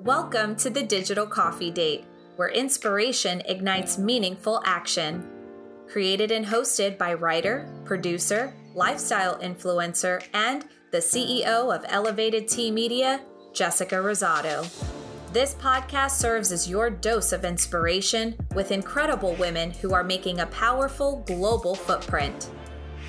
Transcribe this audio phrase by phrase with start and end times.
[0.00, 2.04] Welcome to the Digital Coffee Date,
[2.36, 5.26] where inspiration ignites meaningful action.
[5.88, 13.22] Created and hosted by writer, producer, lifestyle influencer, and the CEO of Elevated T Media,
[13.54, 14.68] Jessica Rosado.
[15.32, 20.46] This podcast serves as your dose of inspiration with incredible women who are making a
[20.48, 22.50] powerful global footprint.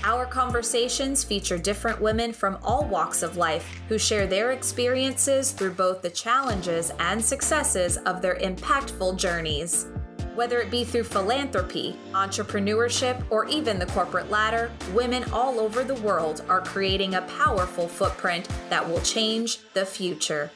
[0.03, 5.71] Our conversations feature different women from all walks of life who share their experiences through
[5.71, 9.87] both the challenges and successes of their impactful journeys.
[10.35, 15.95] Whether it be through philanthropy, entrepreneurship, or even the corporate ladder, women all over the
[15.95, 20.51] world are creating a powerful footprint that will change the future.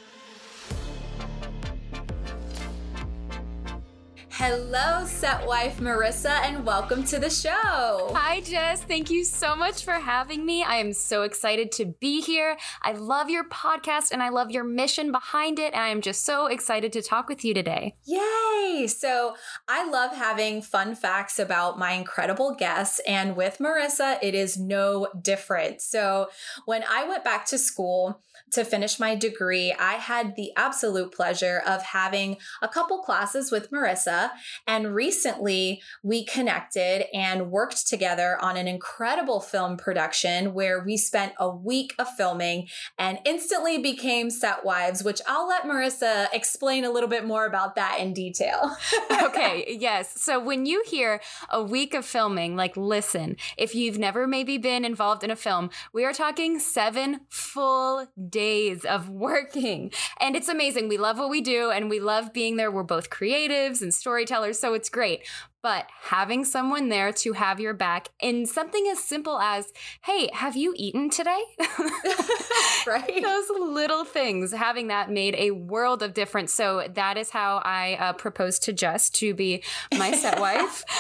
[4.44, 8.12] Hello, set wife Marissa, and welcome to the show.
[8.16, 8.82] Hi, Jess.
[8.82, 10.64] Thank you so much for having me.
[10.64, 12.58] I am so excited to be here.
[12.82, 15.76] I love your podcast and I love your mission behind it.
[15.76, 17.98] And I am just so excited to talk with you today.
[18.06, 18.88] Yay!
[18.88, 19.36] So,
[19.68, 23.00] I love having fun facts about my incredible guests.
[23.06, 25.84] And with Marissa, it is no different.
[25.84, 26.30] So,
[26.66, 31.62] when I went back to school, to finish my degree, I had the absolute pleasure
[31.66, 34.32] of having a couple classes with Marissa.
[34.68, 41.34] And recently we connected and worked together on an incredible film production where we spent
[41.40, 46.92] a week of filming and instantly became set wives, which I'll let Marissa explain a
[46.92, 48.76] little bit more about that in detail.
[49.24, 50.22] okay, yes.
[50.22, 54.84] So when you hear a week of filming, like listen, if you've never maybe been
[54.84, 58.41] involved in a film, we are talking seven full days
[58.86, 59.92] of working.
[60.20, 60.88] And it's amazing.
[60.88, 62.72] We love what we do and we love being there.
[62.72, 65.22] We're both creatives and storytellers, so it's great.
[65.64, 69.72] But having someone there to have your back in something as simple as,
[70.04, 71.42] hey, have you eaten today?
[72.88, 73.22] right.
[73.22, 76.52] Those little things, having that made a world of difference.
[76.52, 79.64] So that is how I uh, proposed to Jess to be
[79.96, 80.84] my set wife.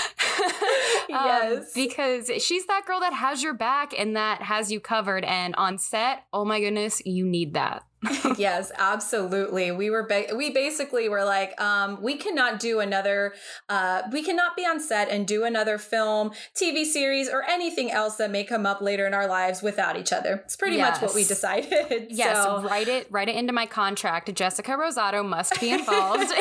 [1.12, 1.57] Um, yes.
[1.57, 5.25] Um, because she's that girl that has your back and that has you covered.
[5.25, 7.84] And on set, oh my goodness, you need that.
[8.38, 9.72] yes, absolutely.
[9.72, 13.34] We were ba- we basically were like, um, we cannot do another.
[13.69, 18.16] Uh, we cannot be on set and do another film, TV series, or anything else
[18.16, 20.41] that may come up later in our lives without each other.
[20.45, 20.95] It's pretty yes.
[20.95, 22.07] much what we decided.
[22.22, 22.62] Yes, so.
[22.63, 24.33] write it write it into my contract.
[24.33, 26.31] Jessica Rosado must be involved.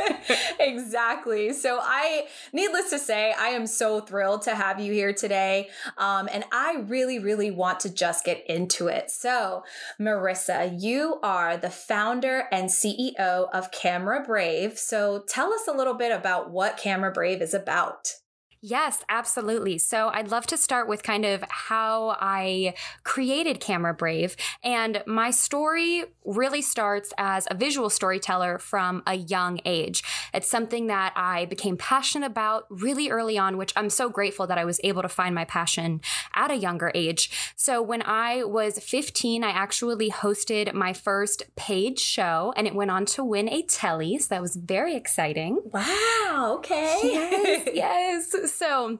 [0.60, 1.52] exactly.
[1.52, 6.28] So I, needless to say, I am so thrilled to have you here today, um,
[6.32, 9.10] and I really, really want to just get into it.
[9.10, 9.64] So,
[10.00, 14.78] Marissa, you you are the founder and CEO of Camera Brave.
[14.78, 18.16] So tell us a little bit about what Camera Brave is about.
[18.62, 19.78] Yes, absolutely.
[19.78, 24.36] So I'd love to start with kind of how I created Camera Brave.
[24.62, 30.04] And my story really starts as a visual storyteller from a young age.
[30.34, 34.58] It's something that I became passionate about really early on, which I'm so grateful that
[34.58, 36.02] I was able to find my passion
[36.34, 37.30] at a younger age.
[37.56, 42.90] So when I was 15, I actually hosted my first paid show and it went
[42.90, 44.18] on to win a Telly.
[44.18, 45.60] So that was very exciting.
[45.64, 46.56] Wow.
[46.58, 47.00] Okay.
[47.02, 47.68] Yes.
[47.72, 48.49] yes.
[48.52, 48.98] So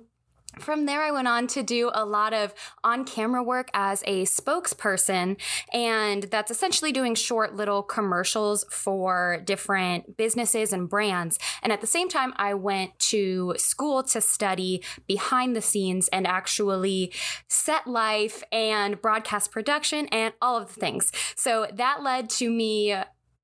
[0.59, 2.53] from there, I went on to do a lot of
[2.83, 5.41] on camera work as a spokesperson.
[5.73, 11.39] And that's essentially doing short little commercials for different businesses and brands.
[11.63, 16.27] And at the same time, I went to school to study behind the scenes and
[16.27, 17.13] actually
[17.47, 21.13] set life and broadcast production and all of the things.
[21.37, 22.97] So that led to me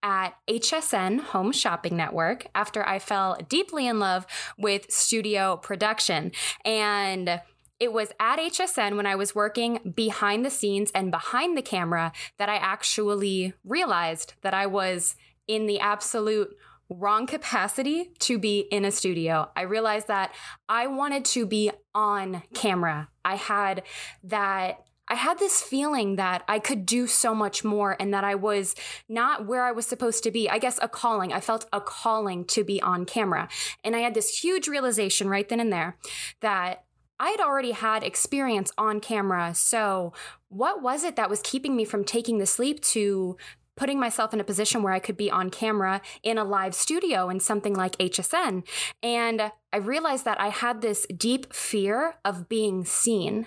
[0.06, 4.24] at HSN Home Shopping Network after I fell deeply in love
[4.56, 6.30] with studio production.
[6.64, 7.40] And
[7.80, 12.12] it was at HSN when I was working behind the scenes and behind the camera
[12.38, 15.16] that I actually realized that I was
[15.48, 16.56] in the absolute
[16.88, 19.50] wrong capacity to be in a studio.
[19.56, 20.32] I realized that
[20.68, 23.08] I wanted to be on camera.
[23.24, 23.82] I had
[24.22, 28.34] that I had this feeling that I could do so much more and that I
[28.34, 28.74] was
[29.08, 30.48] not where I was supposed to be.
[30.48, 31.32] I guess a calling.
[31.32, 33.48] I felt a calling to be on camera.
[33.84, 35.96] And I had this huge realization right then and there
[36.40, 36.84] that
[37.18, 39.54] I had already had experience on camera.
[39.54, 40.12] So,
[40.48, 43.36] what was it that was keeping me from taking the sleep to
[43.76, 47.28] putting myself in a position where I could be on camera in a live studio
[47.28, 48.66] in something like HSN?
[49.02, 53.46] And I realized that I had this deep fear of being seen.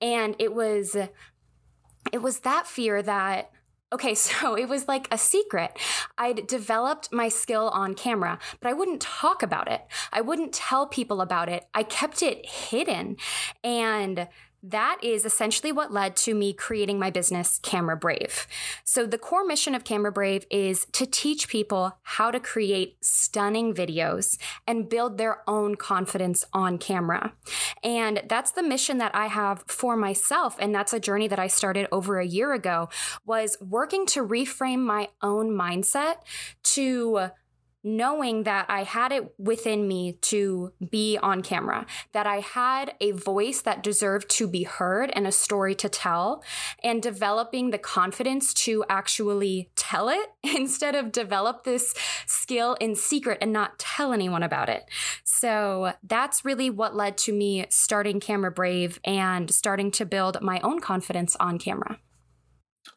[0.00, 0.96] And it was
[2.12, 3.50] it was that fear that
[3.92, 5.78] Okay, so it was like a secret.
[6.16, 9.82] I'd developed my skill on camera, but I wouldn't talk about it.
[10.12, 11.66] I wouldn't tell people about it.
[11.74, 13.16] I kept it hidden.
[13.62, 14.28] And
[14.62, 18.46] that is essentially what led to me creating my business, Camera Brave.
[18.84, 23.74] So, the core mission of Camera Brave is to teach people how to create stunning
[23.74, 27.32] videos and build their own confidence on camera.
[27.82, 30.56] And that's the mission that I have for myself.
[30.60, 32.88] And that's a journey that I started over a year ago
[33.26, 36.16] was working to reframe my own mindset
[36.62, 37.30] to
[37.84, 43.12] knowing that I had it within me to be on camera, that I had a
[43.12, 46.42] voice that deserved to be heard and a story to tell,
[46.82, 51.94] and developing the confidence to actually tell it instead of develop this
[52.26, 54.84] skill in secret and not tell anyone about it.
[55.24, 60.60] So that's really what led to me starting Camera Brave and starting to build my
[60.60, 61.98] own confidence on camera.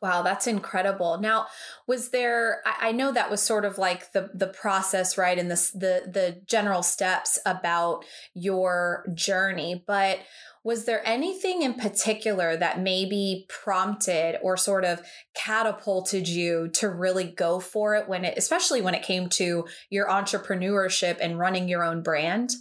[0.02, 1.20] Wow, that's incredible.
[1.20, 1.48] Now,
[1.88, 2.62] was there?
[2.66, 6.12] I, I, know that was sort of like the the process, right, and the the
[6.12, 9.84] the general steps about your journey.
[9.88, 10.20] But
[10.66, 15.02] was there anything in particular that maybe prompted or sort of
[15.36, 20.08] catapulted you to really go for it when it, especially when it came to your
[20.08, 22.52] entrepreneurship and running your own brand?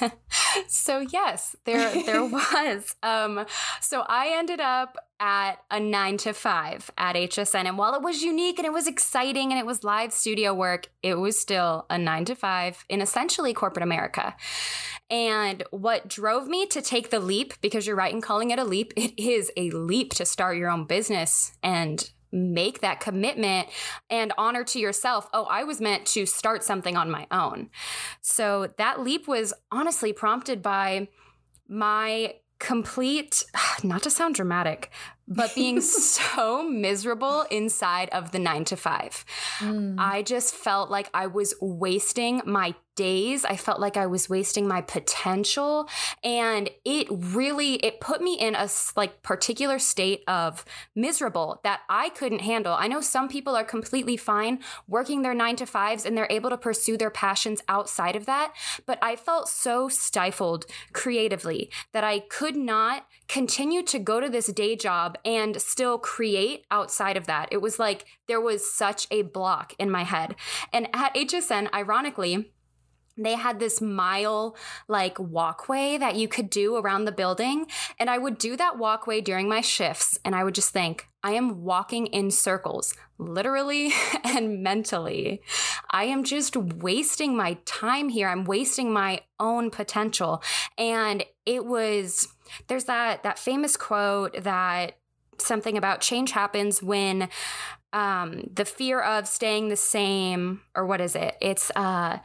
[0.68, 2.94] so yes, there there was.
[3.02, 3.46] Um,
[3.80, 8.22] so I ended up at a nine to five at HSN, and while it was
[8.22, 11.98] unique and it was exciting and it was live studio work, it was still a
[11.98, 14.34] nine to five in essentially corporate America.
[15.08, 18.64] And what drove me to take the leap, because you're right in calling it a
[18.64, 23.68] leap, it is a leap to start your own business and make that commitment
[24.10, 27.68] and honor to yourself oh i was meant to start something on my own
[28.20, 31.08] so that leap was honestly prompted by
[31.68, 33.44] my complete
[33.82, 34.90] not to sound dramatic
[35.28, 39.24] but being so miserable inside of the 9 to 5
[39.60, 39.94] mm.
[39.98, 44.66] i just felt like i was wasting my days i felt like i was wasting
[44.66, 45.88] my potential.
[46.24, 50.64] And it really it put me in a like particular state of
[50.94, 52.74] miserable that i couldn't handle.
[52.74, 56.50] I know some people are completely fine working their 9 to 5s and they're able
[56.50, 58.52] to pursue their passions outside of that
[58.86, 64.46] but i felt so stifled creatively that i could not continue to go to this
[64.46, 67.48] day job and still create outside of that.
[67.50, 70.36] It was like there was such a block in my head.
[70.72, 72.52] And at hsn ironically
[73.16, 74.56] they had this mile
[74.88, 77.66] like walkway that you could do around the building.
[77.98, 80.18] And I would do that walkway during my shifts.
[80.24, 83.92] And I would just think, I am walking in circles, literally
[84.24, 85.42] and mentally.
[85.90, 88.28] I am just wasting my time here.
[88.28, 90.42] I'm wasting my own potential.
[90.78, 92.28] And it was,
[92.68, 94.98] there's that, that famous quote that
[95.38, 97.28] something about change happens when
[97.92, 101.36] um, the fear of staying the same, or what is it?
[101.40, 102.18] It's, uh,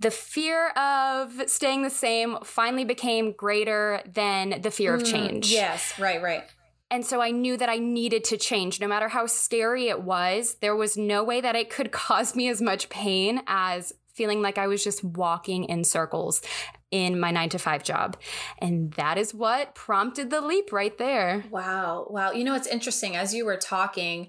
[0.00, 5.50] the fear of staying the same finally became greater than the fear mm, of change.
[5.50, 6.44] Yes, right, right.
[6.90, 8.80] And so I knew that I needed to change.
[8.80, 12.48] No matter how scary it was, there was no way that it could cause me
[12.48, 16.40] as much pain as feeling like I was just walking in circles
[16.92, 18.16] in my nine to five job.
[18.60, 21.44] And that is what prompted the leap right there.
[21.50, 22.06] Wow.
[22.08, 22.30] Wow.
[22.30, 23.16] You know, it's interesting.
[23.16, 24.28] As you were talking,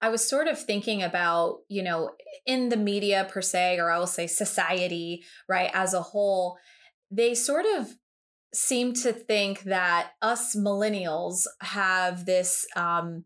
[0.00, 2.10] I was sort of thinking about, you know,
[2.44, 6.58] in the media per se, or I will say society, right, as a whole,
[7.10, 7.96] they sort of
[8.54, 13.24] seem to think that us millennials have this um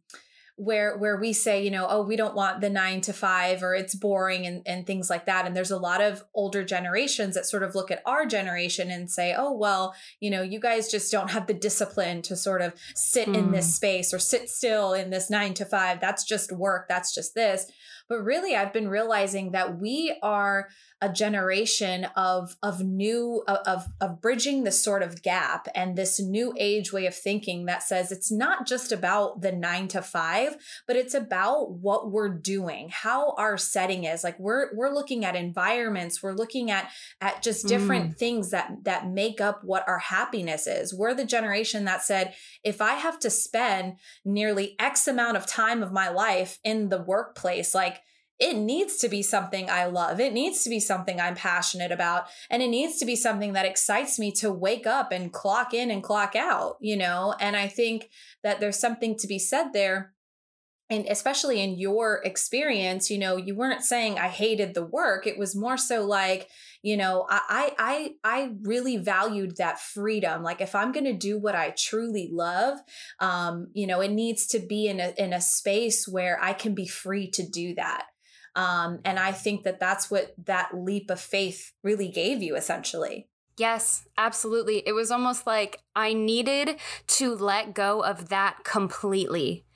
[0.61, 3.75] where where we say you know oh we don't want the nine to five or
[3.75, 7.47] it's boring and, and things like that and there's a lot of older generations that
[7.47, 11.11] sort of look at our generation and say oh well you know you guys just
[11.11, 13.39] don't have the discipline to sort of sit mm.
[13.39, 13.71] in this hmm.
[13.71, 17.65] space or sit still in this nine to five that's just work that's just this
[18.07, 20.69] but really i've been realizing that we are
[21.03, 26.55] a generation of of new of of bridging this sort of gap and this new
[26.59, 30.97] age way of thinking that says it's not just about the 9 to 5 but
[30.97, 36.23] it's about what we're doing how our setting is like we're we're looking at environments
[36.23, 36.91] we're looking at
[37.21, 38.17] at just different mm.
[38.19, 42.83] things that that make up what our happiness is we're the generation that said if
[42.83, 47.75] i have to spend nearly x amount of time of my life in the workplace
[47.75, 48.03] like
[48.41, 50.19] it needs to be something I love.
[50.19, 52.25] It needs to be something I'm passionate about.
[52.49, 55.91] And it needs to be something that excites me to wake up and clock in
[55.91, 57.35] and clock out, you know?
[57.39, 58.09] And I think
[58.43, 60.15] that there's something to be said there.
[60.89, 65.25] And especially in your experience, you know, you weren't saying I hated the work.
[65.27, 66.49] It was more so like,
[66.83, 70.43] you know, I I I really valued that freedom.
[70.43, 72.79] Like if I'm gonna do what I truly love,
[73.21, 76.75] um, you know, it needs to be in a in a space where I can
[76.75, 78.07] be free to do that
[78.57, 83.29] um, and I think that that's what that leap of faith really gave you essentially.
[83.57, 84.83] Yes, absolutely.
[84.87, 86.77] It was almost like I needed
[87.09, 89.67] to let go of that completely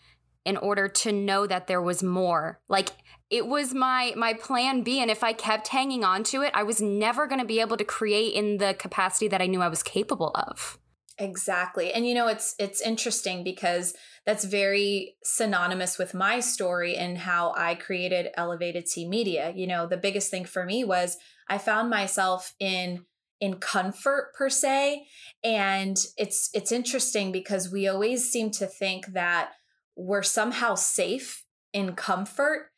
[0.44, 2.60] in order to know that there was more.
[2.68, 2.90] Like
[3.30, 6.62] it was my my plan B and if I kept hanging on to it, I
[6.62, 9.68] was never going to be able to create in the capacity that I knew I
[9.68, 10.78] was capable of.
[11.18, 11.92] Exactly.
[11.92, 13.94] And you know it's it's interesting because
[14.26, 19.52] that's very synonymous with my story and how I created Elevated T Media.
[19.54, 23.04] You know, the biggest thing for me was I found myself in
[23.40, 25.06] in comfort per se
[25.42, 29.50] and it's it's interesting because we always seem to think that
[29.96, 32.70] we're somehow safe in comfort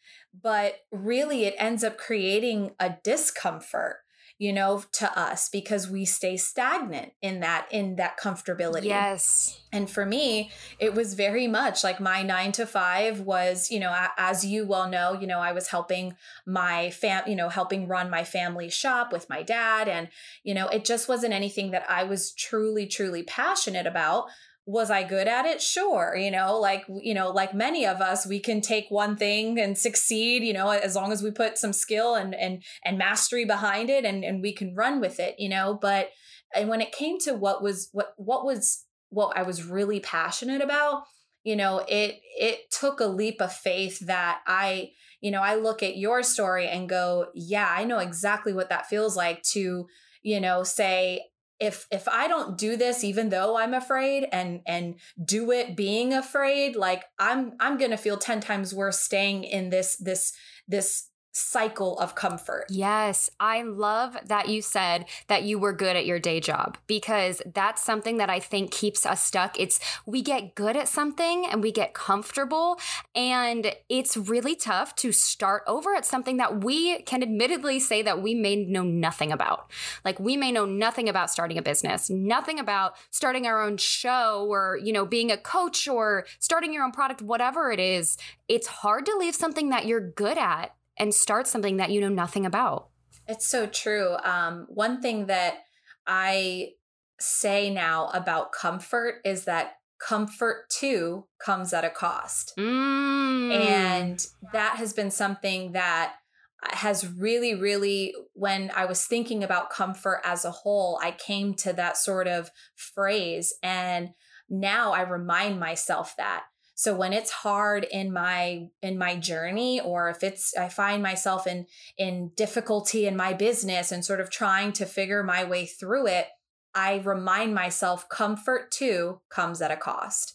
[0.42, 3.98] but really it ends up creating a discomfort
[4.38, 8.84] you know to us because we stay stagnant in that in that comfortability.
[8.84, 9.60] Yes.
[9.72, 13.94] And for me it was very much like my 9 to 5 was you know
[14.18, 16.16] as you well know you know I was helping
[16.46, 19.88] my fam you know helping run my family shop with my dad.
[19.88, 20.08] And
[20.42, 24.26] you know it just wasn't anything that I was truly truly passionate about
[24.66, 25.62] was I good at it?
[25.62, 26.16] Sure.
[26.16, 29.78] You know, like, you know, like many of us, we can take one thing and
[29.78, 33.90] succeed, you know, as long as we put some skill and, and, and mastery behind
[33.90, 36.10] it and, and we can run with it, you know, but
[36.52, 40.60] and when it came to what was, what, what was, what I was really passionate
[40.60, 41.04] about,
[41.44, 45.80] you know, it, it took a leap of faith that I, you know, I look
[45.84, 49.86] at your story and go, yeah, I know exactly what that feels like to,
[50.22, 51.22] you know, say,
[51.58, 56.12] if if i don't do this even though i'm afraid and and do it being
[56.12, 60.32] afraid like i'm i'm going to feel 10 times worse staying in this this
[60.68, 62.64] this cycle of comfort.
[62.70, 67.42] Yes, I love that you said that you were good at your day job because
[67.54, 69.60] that's something that I think keeps us stuck.
[69.60, 72.80] It's we get good at something and we get comfortable
[73.14, 78.22] and it's really tough to start over at something that we can admittedly say that
[78.22, 79.70] we may know nothing about.
[80.06, 84.46] Like we may know nothing about starting a business, nothing about starting our own show
[84.48, 88.16] or, you know, being a coach or starting your own product, whatever it is.
[88.48, 92.08] It's hard to leave something that you're good at and start something that you know
[92.08, 92.88] nothing about.
[93.28, 94.16] It's so true.
[94.24, 95.64] Um, one thing that
[96.06, 96.70] I
[97.18, 102.52] say now about comfort is that comfort too comes at a cost.
[102.58, 103.52] Mm.
[103.52, 106.14] And that has been something that
[106.62, 111.72] has really, really, when I was thinking about comfort as a whole, I came to
[111.74, 113.54] that sort of phrase.
[113.62, 114.10] And
[114.48, 116.44] now I remind myself that
[116.78, 121.46] so when it's hard in my in my journey or if it's I find myself
[121.46, 121.66] in
[121.96, 126.26] in difficulty in my business and sort of trying to figure my way through it,
[126.74, 130.34] I remind myself comfort too comes at a cost.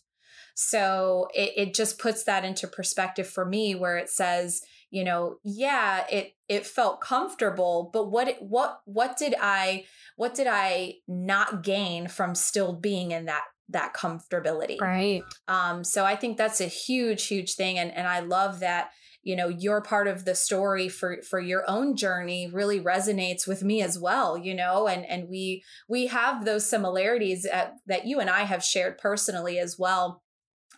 [0.55, 5.37] So it, it just puts that into perspective for me where it says, you know,
[5.43, 11.61] yeah, it it felt comfortable, but what what what did I what did I not
[11.61, 14.79] gain from still being in that that comfortability.
[14.79, 15.23] Right.
[15.47, 17.77] Um, so I think that's a huge, huge thing.
[17.77, 18.91] And and I love that,
[19.23, 23.63] you know, your part of the story for for your own journey really resonates with
[23.63, 28.19] me as well, you know, and and we we have those similarities at, that you
[28.19, 30.21] and I have shared personally as well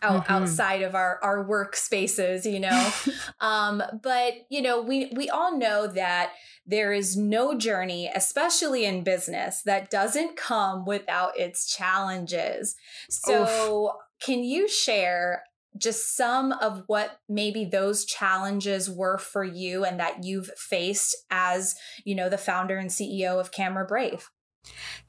[0.04, 0.32] out, mm-hmm.
[0.32, 2.92] outside of our our workspaces you know
[3.40, 6.32] um but you know we we all know that
[6.66, 12.76] there is no journey especially in business that doesn't come without its challenges
[13.08, 13.92] so Oof.
[14.22, 15.42] can you share
[15.76, 21.74] just some of what maybe those challenges were for you and that you've faced as
[22.04, 24.30] you know the founder and ceo of camera brave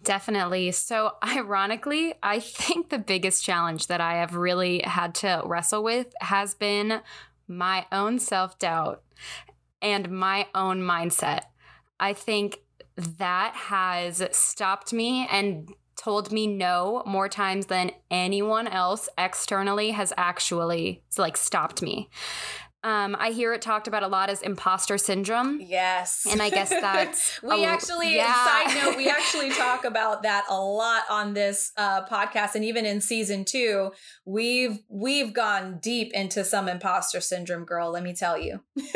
[0.04, 0.72] Definitely.
[0.72, 6.14] So, ironically, I think the biggest challenge that I have really had to wrestle with
[6.22, 7.02] has been
[7.48, 9.04] my own self doubt
[9.82, 11.42] and my own mindset.
[12.00, 12.60] I think
[12.98, 20.12] that has stopped me and told me no more times than anyone else externally has
[20.18, 22.10] actually like stopped me.
[22.86, 25.60] Um, I hear it talked about a lot as imposter syndrome.
[25.60, 26.28] Yes.
[26.30, 27.42] And I guess that's.
[27.44, 28.32] we a, actually, yeah.
[28.32, 32.54] side note, we actually talk about that a lot on this uh, podcast.
[32.54, 33.92] And even in season two,
[34.24, 38.62] we've we've gone deep into some imposter syndrome, girl, let me tell you.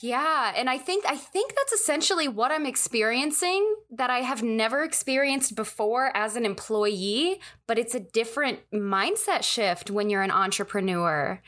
[0.00, 4.82] Yeah, and I think I think that's essentially what I'm experiencing that I have never
[4.82, 11.40] experienced before as an employee, but it's a different mindset shift when you're an entrepreneur.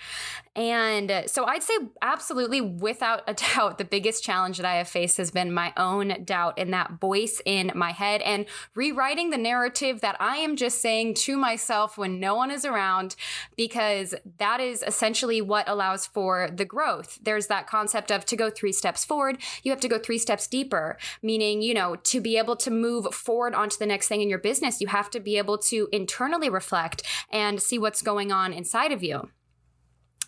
[0.55, 1.73] And uh, so I'd say,
[2.03, 6.25] absolutely, without a doubt, the biggest challenge that I have faced has been my own
[6.25, 10.83] doubt and that voice in my head and rewriting the narrative that I am just
[10.83, 13.17] saying to myself when no one is around,
[13.57, 17.19] because that is essentially what allows for the growth.
[17.23, 20.47] There's that concept of to go three steps forward, you have to go three steps
[20.47, 24.29] deeper, meaning, you know, to be able to move forward onto the next thing in
[24.29, 27.03] your business, you have to be able to internally reflect
[27.33, 29.31] and see what's going on inside of you.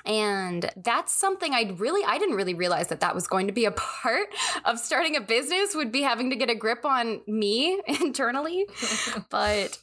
[0.05, 3.67] And that's something i really i didn't really realize that that was going to be
[3.67, 4.27] a part
[4.65, 8.67] of starting a business would be having to get a grip on me internally.
[9.31, 9.79] But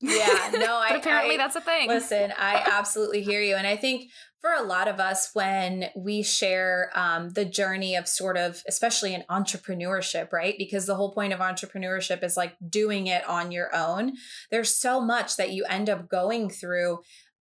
[0.00, 1.88] yeah no I, apparently I, that's a thing.
[1.88, 3.56] listen i absolutely hear you.
[3.56, 8.06] And i think for a lot of us when we share um, the journey of
[8.06, 10.54] sort of especially in entrepreneurship right?
[10.58, 14.12] Because the whole point of entrepreneurship is like doing it on your own.
[14.50, 17.00] There's so much that you end up going through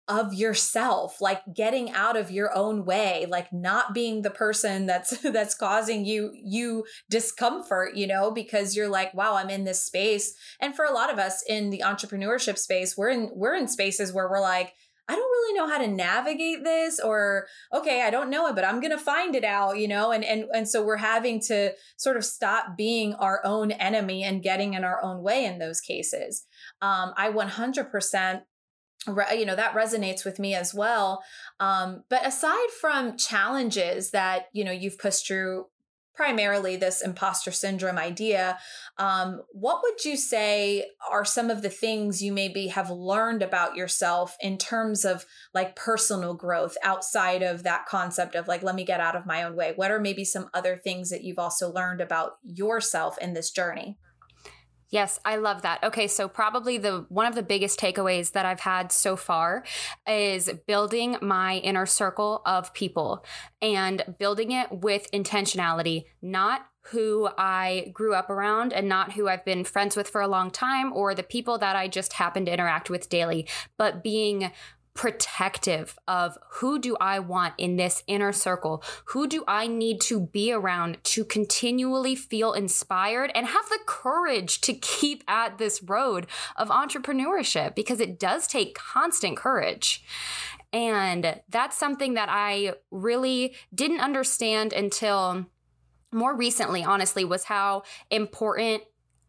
[0.08, 5.18] of yourself like getting out of your own way like not being the person that's
[5.32, 10.34] that's causing you you discomfort you know because you're like wow i'm in this space.
[10.60, 14.12] And for a lot of us in the entrepreneurship space we're in we're in spaces
[14.12, 14.74] where we're like
[15.12, 18.64] I don't really know how to navigate this or okay, I don't know it, but
[18.64, 20.12] I'm going to find it out, you know?
[20.12, 24.42] And and and so we're having to sort of stop being our own enemy and
[24.42, 26.46] getting in our own way in those cases.
[26.82, 28.44] Um, I 100%
[29.36, 31.24] you know that resonates with me as well
[31.60, 35.66] um, but aside from challenges that you know you've pushed through
[36.14, 38.58] primarily this imposter syndrome idea
[38.98, 43.76] um, what would you say are some of the things you maybe have learned about
[43.76, 48.84] yourself in terms of like personal growth outside of that concept of like let me
[48.84, 51.72] get out of my own way what are maybe some other things that you've also
[51.72, 53.98] learned about yourself in this journey
[54.92, 55.82] Yes, I love that.
[55.84, 59.64] Okay, so probably the one of the biggest takeaways that I've had so far
[60.06, 63.26] is building my inner circle of people
[63.62, 69.46] and building it with intentionality, not who I grew up around and not who I've
[69.46, 72.54] been friends with for a long time or the people that I just happen to
[72.54, 74.52] interact with daily, but being
[74.94, 78.84] protective of who do I want in this inner circle?
[79.06, 84.62] Who do I need to be around to continually feel inspired and have the courage
[84.62, 90.04] to keep at this road of entrepreneurship because it does take constant courage.
[90.74, 95.46] And that's something that I really didn't understand until
[96.14, 98.84] more recently, honestly, was how important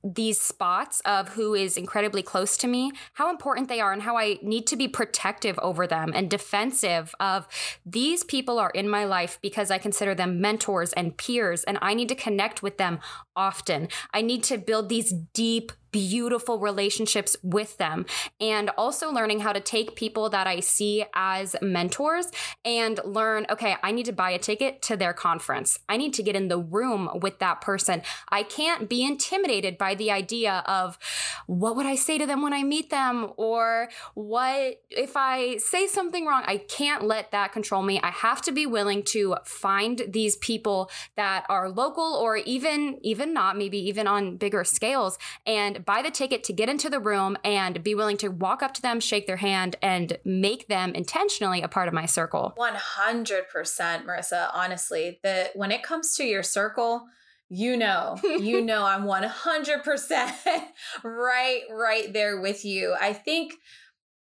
[0.04, 4.16] these spots of who is incredibly close to me, how important they are, and how
[4.16, 7.46] I need to be protective over them and defensive of
[7.86, 11.94] these people are in my life because I consider them mentors and peers, and I
[11.94, 12.98] need to connect with them
[13.36, 13.88] often.
[14.12, 18.06] I need to build these deep beautiful relationships with them
[18.40, 22.26] and also learning how to take people that I see as mentors
[22.64, 25.78] and learn okay, I need to buy a ticket to their conference.
[25.88, 28.02] I need to get in the room with that person.
[28.30, 30.98] I can't be intimidated by the idea of
[31.46, 35.86] what would I say to them when I meet them or what if I say
[35.86, 36.42] something wrong.
[36.46, 38.00] I can't let that control me.
[38.02, 43.34] I have to be willing to find these people that are local or even even
[43.34, 47.36] not, maybe even on bigger scales and buy the ticket to get into the room
[47.44, 51.62] and be willing to walk up to them, shake their hand, and make them intentionally
[51.62, 52.54] a part of my circle.
[52.58, 54.50] 100%, Marissa.
[54.52, 57.06] Honestly, that when it comes to your circle,
[57.48, 60.32] you know, you know, I'm 100%
[61.04, 62.94] right, right there with you.
[63.00, 63.54] I think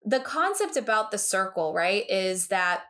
[0.03, 2.83] the concept about the circle, right, is that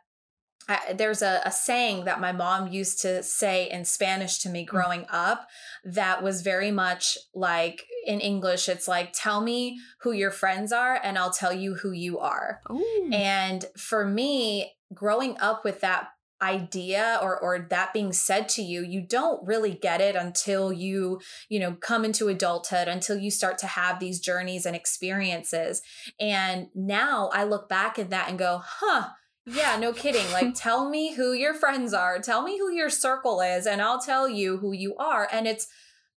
[0.68, 4.64] I, there's a, a, saying that my mom used to say in Spanish to me
[4.64, 4.68] mm.
[4.68, 5.48] growing up
[5.84, 10.98] that was very much like in English, it's like, tell me who your friends are
[11.02, 12.60] and I'll tell you who you are.
[12.70, 13.10] Ooh.
[13.12, 16.08] And for me, growing up with that
[16.42, 21.20] idea or or that being said to you you don't really get it until you
[21.48, 25.82] you know come into adulthood until you start to have these journeys and experiences
[26.18, 29.10] and now i look back at that and go huh
[29.46, 30.30] yeah, no kidding.
[30.32, 34.00] Like, tell me who your friends are, tell me who your circle is, and I'll
[34.00, 35.28] tell you who you are.
[35.32, 35.66] And it's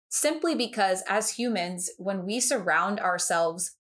[0.10, 3.76] simply because, as humans, when we surround ourselves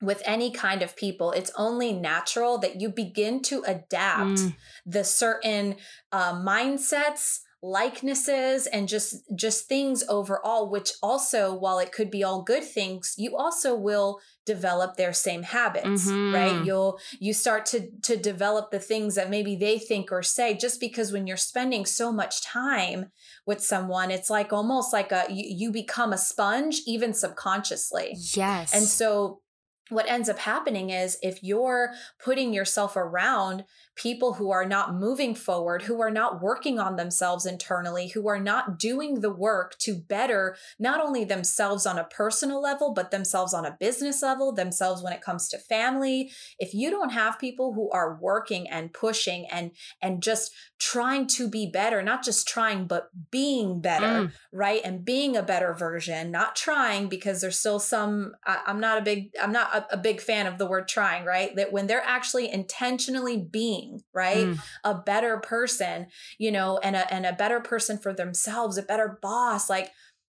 [0.00, 4.56] with any kind of people, it's only natural that you begin to adapt mm.
[4.84, 5.76] the certain
[6.10, 12.42] uh, mindsets, likenesses and just just things overall which also while it could be all
[12.42, 16.34] good things you also will develop their same habits mm-hmm.
[16.34, 20.54] right you'll you start to to develop the things that maybe they think or say
[20.54, 23.06] just because when you're spending so much time
[23.46, 28.16] with someone it's like almost like a you, you become a sponge even subconsciously.
[28.34, 28.74] Yes.
[28.74, 29.40] and so
[29.88, 31.92] what ends up happening is if you're
[32.22, 33.64] putting yourself around
[33.94, 38.40] people who are not moving forward, who are not working on themselves internally, who are
[38.40, 43.52] not doing the work to better not only themselves on a personal level, but themselves
[43.52, 46.30] on a business level, themselves when it comes to family.
[46.58, 51.48] If you don't have people who are working and pushing and and just trying to
[51.48, 54.32] be better, not just trying, but being better, mm.
[54.52, 54.80] right?
[54.84, 59.02] And being a better version, not trying because there's still some, I, am not a
[59.02, 61.54] big, I'm not a, a big fan of the word trying, right?
[61.54, 64.46] That when they're actually intentionally being right?
[64.46, 64.60] Mm.
[64.84, 66.06] A better person,
[66.38, 69.70] you know, and a and a better person for themselves, a better boss.
[69.70, 69.90] Like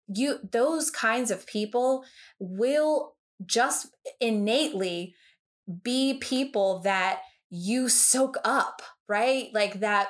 [0.08, 2.06] you those kinds of people
[2.40, 3.88] will just
[4.20, 5.16] innately
[5.84, 9.50] be people that you soak up, right?
[9.54, 10.10] Like that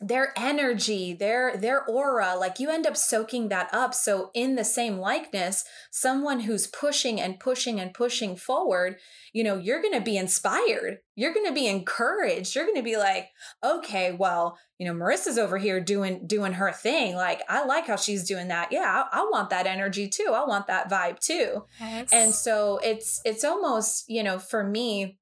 [0.00, 3.92] their energy their their aura like you end up soaking that up.
[3.94, 8.96] So in the same likeness someone who's pushing and pushing and pushing forward
[9.34, 10.98] you know you're going to be inspired.
[11.16, 12.54] You're going to be encouraged.
[12.54, 13.28] You're going to be like
[13.62, 17.14] okay well you know marissa's over here doing doing her thing.
[17.14, 18.72] Like i like how she's doing that.
[18.72, 20.32] Yeah i, I want that energy too.
[20.34, 21.64] I want that vibe too.
[21.78, 22.08] Yes.
[22.10, 25.18] and so it's it's almost you know for me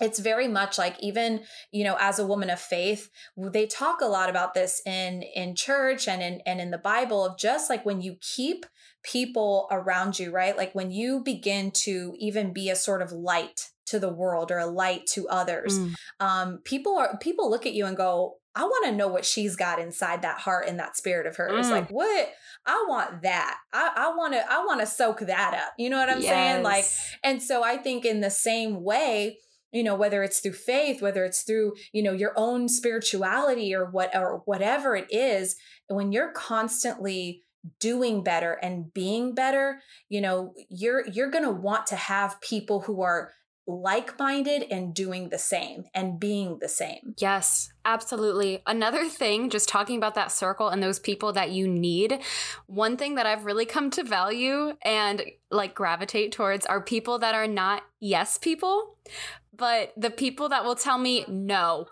[0.00, 4.06] it's very much like even you know as a woman of faith they talk a
[4.06, 7.84] lot about this in in church and in and in the bible of just like
[7.86, 8.66] when you keep
[9.02, 13.70] people around you right like when you begin to even be a sort of light
[13.86, 15.94] to the world or a light to others mm.
[16.20, 19.56] um people are people look at you and go I want to know what she's
[19.56, 21.66] got inside that heart and that spirit of hers.
[21.66, 21.70] Mm.
[21.70, 22.28] Like what
[22.64, 23.56] I want that.
[23.72, 25.74] I, I want to I want to soak that up.
[25.76, 26.30] You know what I'm yes.
[26.30, 26.62] saying?
[26.62, 26.84] Like
[27.24, 29.38] and so I think in the same way
[29.74, 33.84] you know whether it's through faith whether it's through you know your own spirituality or
[33.84, 35.56] what or whatever it is
[35.88, 37.42] when you're constantly
[37.80, 42.80] doing better and being better you know you're you're going to want to have people
[42.82, 43.32] who are
[43.66, 47.14] like-minded and doing the same and being the same.
[47.18, 48.62] Yes, absolutely.
[48.66, 52.20] Another thing just talking about that circle and those people that you need,
[52.66, 57.34] one thing that I've really come to value and like gravitate towards are people that
[57.34, 58.98] are not yes people,
[59.56, 61.86] but the people that will tell me no.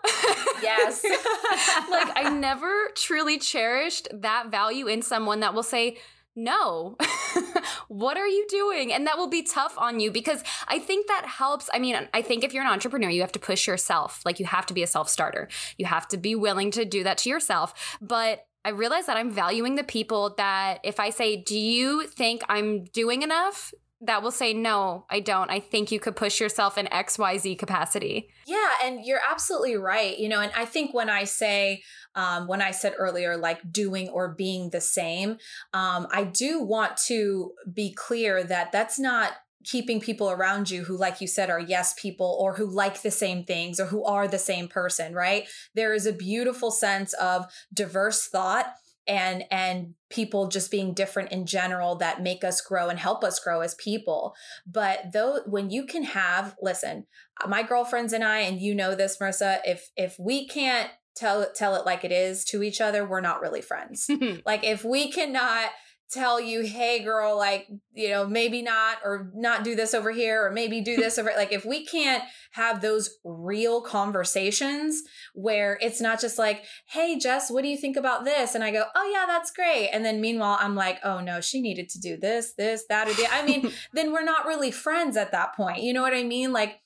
[0.61, 1.03] Yes.
[1.89, 5.97] like I never truly cherished that value in someone that will say
[6.35, 6.97] no
[7.89, 11.27] what are you doing and that will be tough on you because i think that
[11.27, 14.39] helps i mean i think if you're an entrepreneur you have to push yourself like
[14.39, 15.47] you have to be a self-starter
[15.77, 19.29] you have to be willing to do that to yourself but I realize that I'm
[19.29, 23.73] valuing the people that if I say, Do you think I'm doing enough?
[24.05, 25.49] That will say, no, I don't.
[25.49, 28.29] I think you could push yourself in XYZ capacity.
[28.45, 28.69] Yeah.
[28.83, 30.17] And you're absolutely right.
[30.17, 31.83] You know, and I think when I say,
[32.15, 35.37] um, when I said earlier, like doing or being the same,
[35.73, 40.97] um, I do want to be clear that that's not keeping people around you who
[40.97, 44.27] like you said are yes people or who like the same things or who are
[44.27, 48.73] the same person right there is a beautiful sense of diverse thought
[49.07, 53.39] and and people just being different in general that make us grow and help us
[53.39, 54.35] grow as people.
[54.65, 57.05] But though when you can have listen
[57.43, 61.45] uh, my girlfriends and i and you know this marissa if if we can't tell
[61.53, 64.09] tell it like it is to each other we're not really friends.
[64.45, 65.69] Like if we cannot
[66.13, 70.45] tell you, hey, girl, like, you know, maybe not, or not do this over here,
[70.45, 71.31] or maybe do this over.
[71.35, 75.01] like, if we can't have those real conversations
[75.33, 78.55] where it's not just like, hey, Jess, what do you think about this?
[78.55, 79.89] And I go, oh, yeah, that's great.
[79.89, 83.13] And then meanwhile, I'm like, oh, no, she needed to do this, this, that, or
[83.13, 83.27] the.
[83.31, 85.81] I mean, then we're not really friends at that point.
[85.81, 86.53] You know what I mean?
[86.53, 86.79] Like,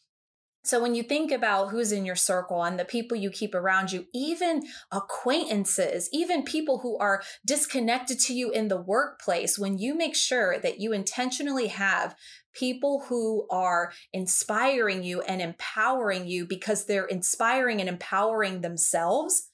[0.67, 3.93] so when you think about who's in your circle and the people you keep around
[3.93, 9.95] you, even acquaintances, even people who are disconnected to you in the workplace, when you
[9.95, 12.15] make sure that you intentionally have
[12.53, 19.49] people who are inspiring you and empowering you because they're inspiring and empowering themselves,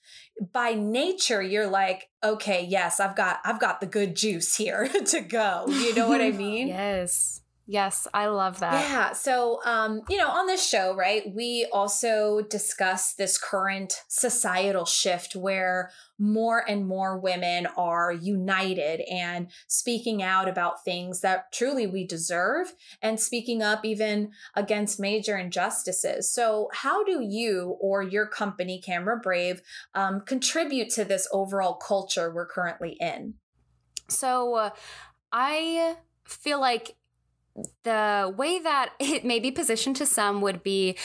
[0.52, 5.21] by nature you're like okay yes i've got i've got the good juice here to
[5.21, 5.65] go.
[5.67, 6.69] You know what i mean?
[6.69, 8.89] Yes Yes, I love that.
[8.89, 9.13] Yeah.
[9.13, 15.34] So, um, you know, on this show, right, we also discuss this current societal shift
[15.34, 22.06] where more and more women are united and speaking out about things that truly we
[22.06, 26.30] deserve and speaking up even against major injustices.
[26.30, 29.62] So, how do you or your company, Camera Brave,
[29.95, 33.36] um, contribute to this overall culture we're currently in?
[34.10, 34.69] So, uh,
[35.32, 35.95] I
[36.26, 36.95] feel like
[37.84, 40.98] the way that it may be positioned to some would be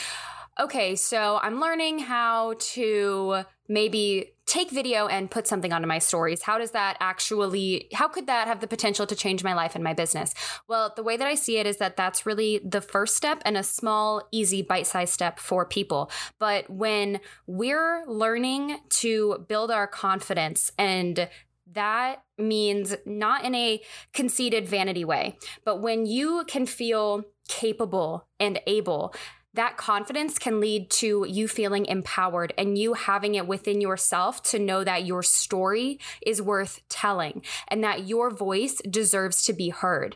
[0.59, 6.41] okay, so I'm learning how to maybe take video and put something onto my stories.
[6.41, 9.83] How does that actually how could that have the potential to change my life and
[9.83, 10.33] my business?
[10.67, 13.55] Well the way that i see it is that that's really the first step and
[13.55, 16.09] a small easy bite-sized step for people.
[16.39, 21.29] But when we're learning to build our confidence and
[21.73, 23.81] that means not in a
[24.13, 29.13] conceited vanity way, but when you can feel capable and able
[29.53, 34.59] that confidence can lead to you feeling empowered and you having it within yourself to
[34.59, 40.15] know that your story is worth telling and that your voice deserves to be heard.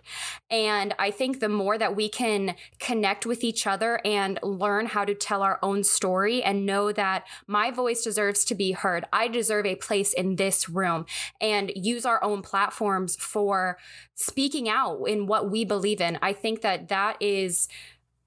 [0.52, 5.04] And I think the more that we can connect with each other and learn how
[5.04, 9.28] to tell our own story and know that my voice deserves to be heard, I
[9.28, 11.06] deserve a place in this room
[11.42, 13.78] and use our own platforms for
[14.14, 16.20] speaking out in what we believe in.
[16.22, 17.68] I think that that is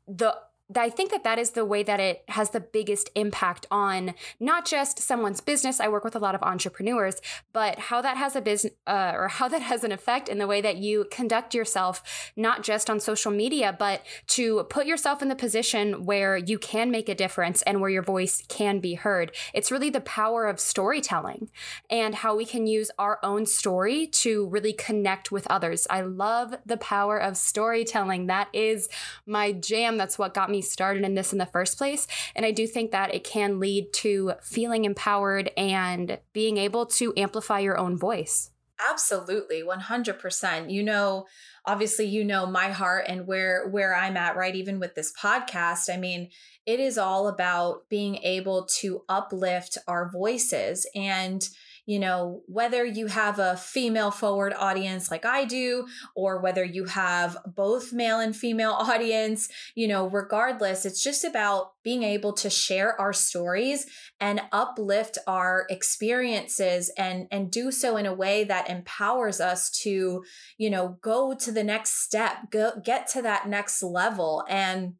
[0.08, 0.36] the
[0.74, 4.66] I think that that is the way that it has the biggest impact on not
[4.66, 5.78] just someone's business.
[5.78, 7.20] I work with a lot of entrepreneurs,
[7.52, 10.46] but how that has a business uh, or how that has an effect in the
[10.46, 12.02] way that you conduct yourself,
[12.34, 16.90] not just on social media, but to put yourself in the position where you can
[16.90, 19.30] make a difference and where your voice can be heard.
[19.54, 21.48] It's really the power of storytelling
[21.88, 25.86] and how we can use our own story to really connect with others.
[25.88, 28.26] I love the power of storytelling.
[28.26, 28.88] That is
[29.26, 29.96] my jam.
[29.96, 32.06] That's what got me me started in this in the first place.
[32.34, 37.12] And I do think that it can lead to feeling empowered and being able to
[37.16, 38.50] amplify your own voice.
[38.90, 40.70] Absolutely, 100%.
[40.70, 41.26] You know,
[41.64, 45.92] obviously you know my heart and where where I'm at right even with this podcast.
[45.92, 46.30] I mean,
[46.66, 51.48] it is all about being able to uplift our voices and
[51.86, 56.84] you know, whether you have a female forward audience like I do, or whether you
[56.84, 62.50] have both male and female audience, you know, regardless, it's just about being able to
[62.50, 63.86] share our stories
[64.20, 70.24] and uplift our experiences and and do so in a way that empowers us to,
[70.58, 74.44] you know, go to the next step, go get to that next level.
[74.48, 74.94] And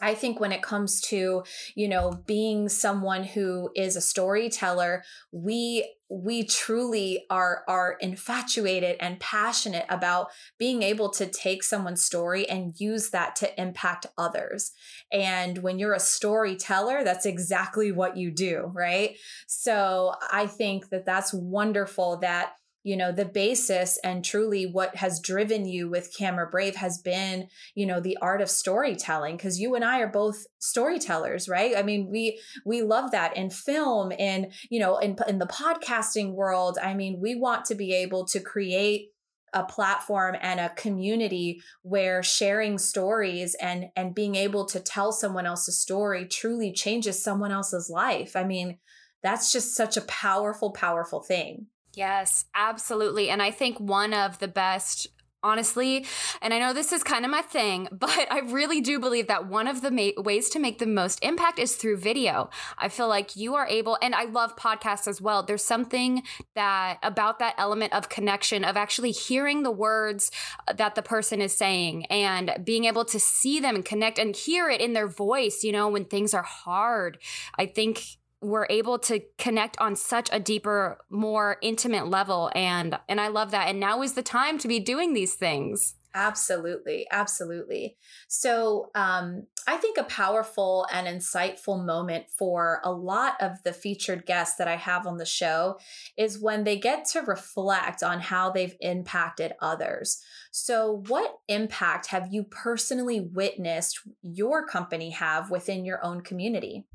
[0.00, 1.42] I think when it comes to,
[1.74, 9.20] you know, being someone who is a storyteller, we we truly are are infatuated and
[9.20, 14.72] passionate about being able to take someone's story and use that to impact others.
[15.12, 19.16] And when you're a storyteller, that's exactly what you do, right?
[19.46, 22.52] So I think that that's wonderful that
[22.84, 27.48] you know the basis and truly what has driven you with camera brave has been
[27.74, 31.76] you know the art of storytelling because you and i are both storytellers right?
[31.76, 36.34] I mean we we love that in film and you know in, in the podcasting
[36.34, 36.78] world.
[36.82, 39.08] I mean we want to be able to create
[39.54, 45.46] a platform and a community where sharing stories and and being able to tell someone
[45.46, 48.36] else's story truly changes someone else's life.
[48.36, 48.78] I mean
[49.22, 51.66] that's just such a powerful powerful thing
[51.98, 53.28] Yes, absolutely.
[53.28, 55.08] And I think one of the best
[55.40, 56.04] honestly.
[56.42, 59.48] And I know this is kind of my thing, but I really do believe that
[59.48, 62.50] one of the ma- ways to make the most impact is through video.
[62.76, 65.42] I feel like you are able, and I love podcasts as well.
[65.42, 66.22] There's something
[66.54, 70.30] that about that element of connection, of actually hearing the words
[70.66, 74.34] uh, that the person is saying and being able to see them and connect and
[74.34, 77.18] hear it in their voice, you know, when things are hard.
[77.56, 82.50] I think we're able to connect on such a deeper more intimate level.
[82.54, 83.68] And and i love that.
[83.68, 85.94] And now is the time to be doing these things.
[86.14, 87.06] Absolutely.
[87.10, 87.96] Absolutely.
[88.28, 94.24] So um i think a powerful and insightful moment for a lot of the featured
[94.24, 95.78] guests that i have on the show
[96.16, 100.22] is when they get to reflect on how they've impacted others.
[100.50, 106.86] So what impact have you personally witnessed your company have within your own community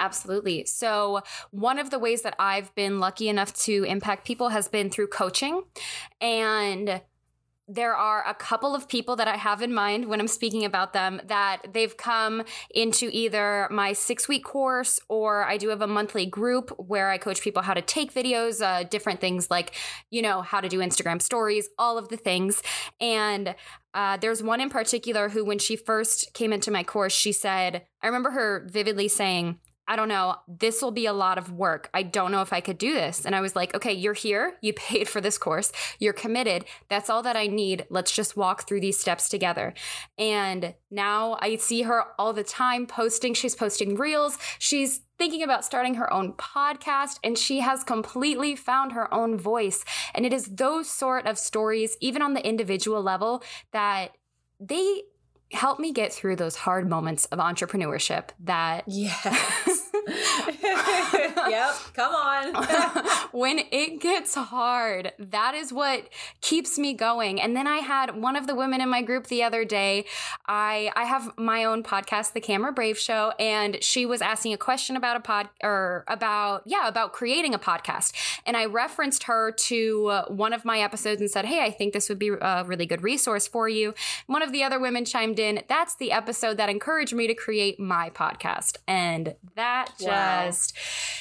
[0.00, 0.64] Absolutely.
[0.64, 4.88] So, one of the ways that I've been lucky enough to impact people has been
[4.88, 5.62] through coaching.
[6.22, 7.02] And
[7.72, 10.92] there are a couple of people that I have in mind when I'm speaking about
[10.92, 12.42] them that they've come
[12.74, 17.18] into either my six week course or I do have a monthly group where I
[17.18, 19.76] coach people how to take videos, uh, different things like,
[20.10, 22.60] you know, how to do Instagram stories, all of the things.
[23.00, 23.54] And
[23.94, 27.84] uh, there's one in particular who, when she first came into my course, she said,
[28.02, 29.60] I remember her vividly saying,
[29.90, 31.90] I don't know, this will be a lot of work.
[31.92, 33.26] I don't know if I could do this.
[33.26, 34.54] And I was like, okay, you're here.
[34.60, 35.72] You paid for this course.
[35.98, 36.64] You're committed.
[36.88, 37.86] That's all that I need.
[37.90, 39.74] Let's just walk through these steps together.
[40.16, 43.34] And now I see her all the time posting.
[43.34, 44.38] She's posting reels.
[44.60, 49.84] She's thinking about starting her own podcast and she has completely found her own voice.
[50.14, 54.12] And it is those sort of stories, even on the individual level, that
[54.60, 55.02] they
[55.52, 59.79] help me get through those hard moments of entrepreneurship that yes
[61.50, 62.54] yep, come on.
[63.32, 66.08] when it gets hard, that is what
[66.40, 67.40] keeps me going.
[67.40, 70.04] And then I had one of the women in my group the other day.
[70.46, 74.58] I I have my own podcast, The Camera Brave Show, and she was asking a
[74.58, 78.12] question about a pod or about yeah, about creating a podcast.
[78.46, 82.08] And I referenced her to one of my episodes and said, "Hey, I think this
[82.08, 83.94] would be a really good resource for you."
[84.26, 87.78] One of the other women chimed in, "That's the episode that encouraged me to create
[87.78, 90.46] my podcast." And that wow.
[90.46, 90.76] just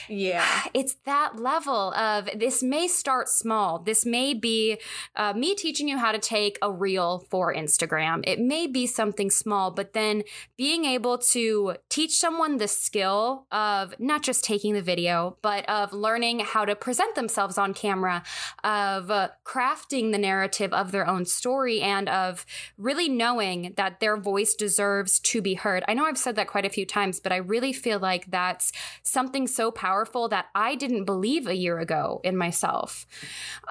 [0.10, 0.64] yeah.
[0.74, 3.80] it's that level of this may start small.
[3.80, 4.78] This may be
[5.16, 8.24] uh, me teaching you how to take a reel for instagram.
[8.26, 10.24] It may be something small but then
[10.58, 15.94] being able to teach someone the skill of not just taking the video but of
[15.94, 18.24] learning how to present themselves on camera
[18.64, 22.46] of uh, crafting the narrative of their own story and of
[22.78, 25.84] really knowing that their voice deserves to be heard.
[25.88, 28.72] I know i've said that quite a few times but i really feel like that's
[29.04, 33.06] something so powerful that I didn't believe a year ago in myself.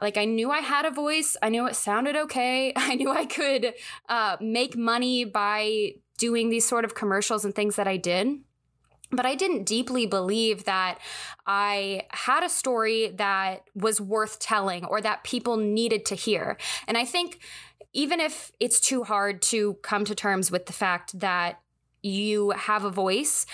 [0.01, 3.27] Like I knew I had a voice, I knew it sounded okay, I knew I
[3.27, 3.75] could
[4.09, 8.29] uh, make money by doing these sort of commercials and things that I did.
[9.11, 10.99] But I didn't deeply believe that
[11.47, 16.59] I had a story that was worth telling or that people needed to hear.
[16.87, 17.39] And I think
[17.95, 21.61] even if it's too hard to come to terms with the fact that
[22.03, 23.47] you have a voice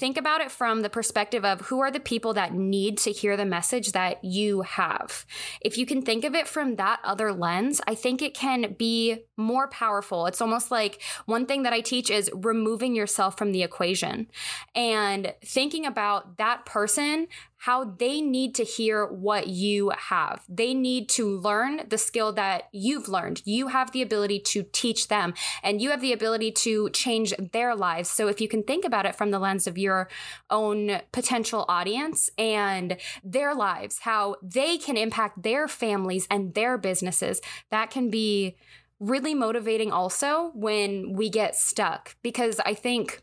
[0.00, 3.36] think about it from the perspective of who are the people that need to hear
[3.36, 5.26] the message that you have.
[5.60, 9.24] If you can think of it from that other lens, I think it can be
[9.36, 10.24] more powerful.
[10.24, 14.28] It's almost like one thing that I teach is removing yourself from the equation
[14.74, 17.26] and thinking about that person
[17.60, 20.42] how they need to hear what you have.
[20.48, 23.42] They need to learn the skill that you've learned.
[23.44, 27.76] You have the ability to teach them and you have the ability to change their
[27.76, 28.10] lives.
[28.10, 30.08] So if you can think about it from the lens of your
[30.48, 37.42] own potential audience and their lives, how they can impact their families and their businesses,
[37.70, 38.56] that can be
[39.00, 43.22] really motivating also when we get stuck because I think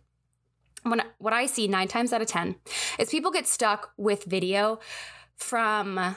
[0.84, 2.56] when what I see nine times out of 10
[3.00, 4.80] is people get stuck with video
[5.36, 6.16] from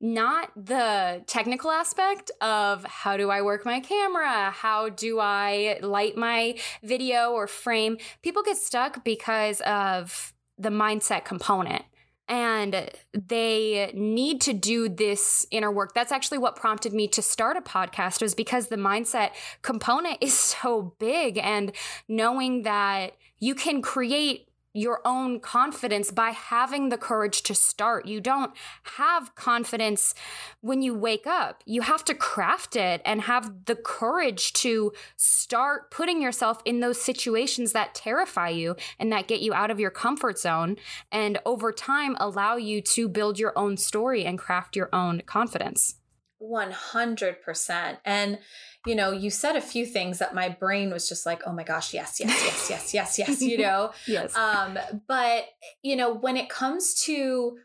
[0.00, 4.50] not the technical aspect of how do I work my camera?
[4.50, 7.98] How do I light my video or frame?
[8.22, 11.82] People get stuck because of the mindset component
[12.28, 15.94] and they need to do this inner work.
[15.94, 19.30] That's actually what prompted me to start a podcast was because the mindset
[19.62, 21.72] component is so big and
[22.06, 28.06] knowing that you can create your own confidence by having the courage to start.
[28.06, 28.52] You don't
[28.96, 30.14] have confidence
[30.60, 31.62] when you wake up.
[31.66, 37.00] You have to craft it and have the courage to start putting yourself in those
[37.00, 40.76] situations that terrify you and that get you out of your comfort zone
[41.10, 45.97] and over time allow you to build your own story and craft your own confidence.
[46.42, 47.98] 100%.
[48.04, 48.38] And
[48.86, 51.62] you know, you said a few things that my brain was just like, oh my
[51.62, 53.90] gosh, yes, yes, yes, yes, yes, yes, you know?
[54.06, 54.34] yes.
[54.36, 55.44] Um, but,
[55.82, 57.58] you know, when it comes to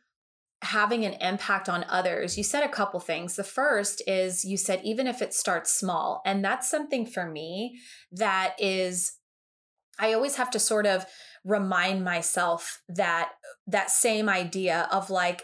[0.63, 3.35] having an impact on others, you said a couple things.
[3.35, 6.21] The first is you said, even if it starts small.
[6.25, 7.79] And that's something for me
[8.11, 9.13] that is,
[9.99, 11.05] I always have to sort of
[11.45, 13.31] remind myself that
[13.67, 15.43] that same idea of like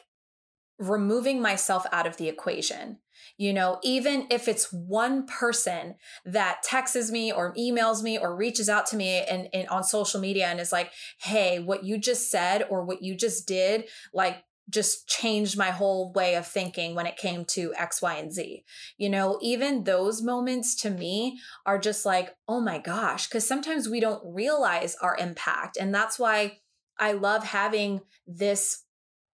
[0.78, 2.98] removing myself out of the equation
[3.40, 8.68] you know, even if it's one person that texts me or emails me or reaches
[8.68, 12.30] out to me and, and on social media and is like, hey, what you just
[12.30, 17.06] said or what you just did, like just changed my whole way of thinking when
[17.06, 18.66] it came to X, Y, and Z.
[18.98, 23.88] You know, even those moments to me are just like, oh my gosh, because sometimes
[23.88, 25.78] we don't realize our impact.
[25.80, 26.58] And that's why
[27.00, 28.84] I love having this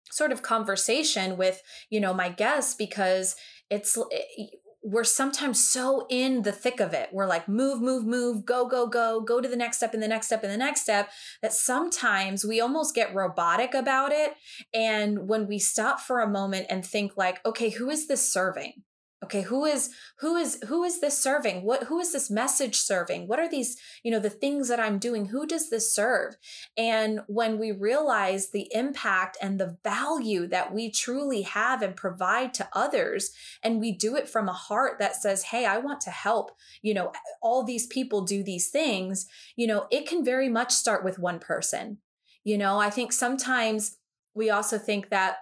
[0.10, 1.62] sort of conversation with,
[1.92, 3.36] you know, my guests because
[3.72, 4.46] it's eh,
[4.84, 7.10] we're sometimes so in the thick of it.
[7.12, 10.08] We're like, move, move, move, go, go, go, go to the next step and the
[10.08, 11.10] next step and the next step.
[11.44, 14.34] That sometimes we almost get robotic about it.
[14.74, 18.82] And when we stop for a moment and think, like, okay, who is this serving?
[19.24, 21.64] Okay who is who is who is this serving?
[21.64, 23.28] What who is this message serving?
[23.28, 25.28] What are these you know the things that i'm doing?
[25.28, 26.36] Who does this serve?
[26.78, 32.54] And when we realize the impact and the value that we truly have and provide
[32.56, 33.32] to others
[33.64, 36.94] and we do it from a heart that says hey i want to help you
[36.94, 41.20] know all these people do these things you know it can very much start with
[41.20, 41.98] one person.
[42.44, 43.98] You know i think sometimes
[44.34, 45.38] we also think that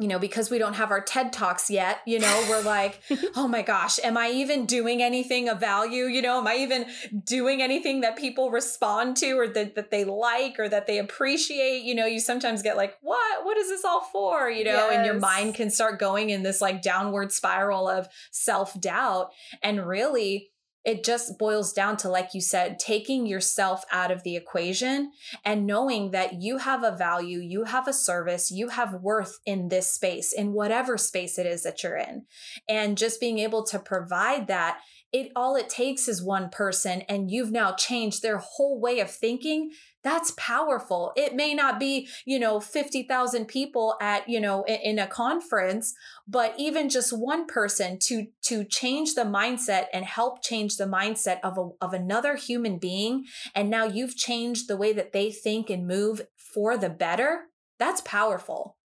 [0.00, 3.02] you know, because we don't have our TED Talks yet, you know, we're like,
[3.36, 6.04] oh my gosh, am I even doing anything of value?
[6.04, 6.86] You know, am I even
[7.22, 11.82] doing anything that people respond to or that, that they like or that they appreciate?
[11.82, 13.44] You know, you sometimes get like, what?
[13.44, 14.48] What is this all for?
[14.48, 14.92] You know, yes.
[14.94, 19.32] and your mind can start going in this like downward spiral of self doubt.
[19.62, 20.50] And really,
[20.84, 25.12] it just boils down to, like you said, taking yourself out of the equation
[25.44, 29.68] and knowing that you have a value, you have a service, you have worth in
[29.68, 32.24] this space, in whatever space it is that you're in.
[32.68, 34.80] And just being able to provide that
[35.12, 39.10] it all it takes is one person and you've now changed their whole way of
[39.10, 39.70] thinking
[40.02, 44.98] that's powerful it may not be you know 50,000 people at you know in, in,
[44.98, 45.94] a conference
[46.26, 51.38] but even just one person to to change the mindset and help change the mindset
[51.42, 53.24] of a, of another human being
[53.54, 57.44] and now you've changed the way that they think and move for the better
[57.78, 58.76] that's powerful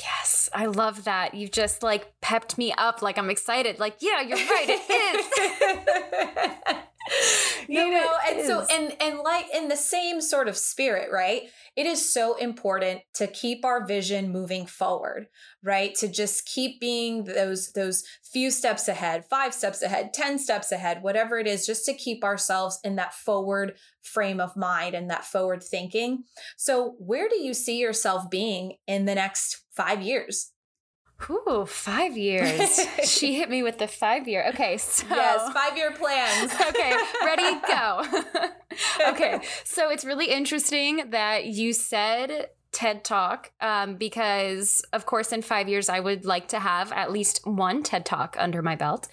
[0.00, 1.34] Yes, I love that.
[1.34, 3.02] You've just like pepped me up.
[3.02, 3.80] Like I'm excited.
[3.80, 4.66] Like, yeah, you're right.
[4.68, 6.78] It is.
[7.68, 8.46] you know and is.
[8.46, 11.42] so and and like in the same sort of spirit right?
[11.76, 15.28] It is so important to keep our vision moving forward
[15.62, 15.94] right?
[15.96, 21.02] To just keep being those those few steps ahead five steps ahead 10 steps ahead
[21.02, 25.24] whatever it is just to keep ourselves in that forward frame of mind and that
[25.24, 26.24] forward thinking.
[26.56, 30.52] So where do you see yourself being in the next 5 years
[31.30, 32.80] Ooh, five years.
[33.04, 34.46] she hit me with the five year.
[34.50, 36.52] Okay, so yes, five year plans.
[36.68, 38.04] okay, ready, go.
[39.08, 45.42] okay, so it's really interesting that you said TED Talk um, because, of course, in
[45.42, 49.08] five years, I would like to have at least one TED Talk under my belt.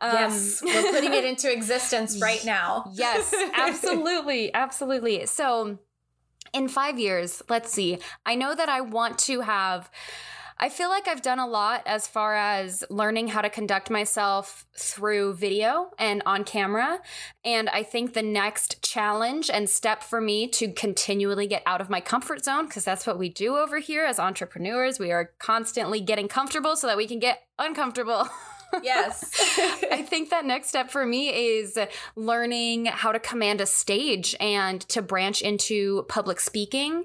[0.00, 2.90] Um, yes, we're putting it into existence right now.
[2.94, 4.52] yes, absolutely.
[4.54, 5.26] Absolutely.
[5.26, 5.78] So,
[6.54, 9.90] in five years, let's see, I know that I want to have
[10.62, 14.66] I feel like I've done a lot as far as learning how to conduct myself
[14.76, 17.00] through video and on camera.
[17.46, 21.88] And I think the next challenge and step for me to continually get out of
[21.88, 26.02] my comfort zone, because that's what we do over here as entrepreneurs, we are constantly
[26.02, 28.28] getting comfortable so that we can get uncomfortable.
[28.82, 29.24] Yes.
[30.10, 31.78] I think that next step for me is
[32.16, 37.04] learning how to command a stage and to branch into public speaking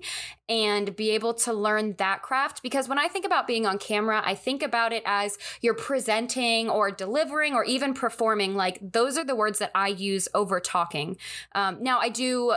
[0.50, 2.64] and be able to learn that craft.
[2.64, 6.68] Because when I think about being on camera, I think about it as you're presenting
[6.68, 8.56] or delivering or even performing.
[8.56, 11.18] Like those are the words that I use over talking.
[11.54, 12.56] Um, now, I do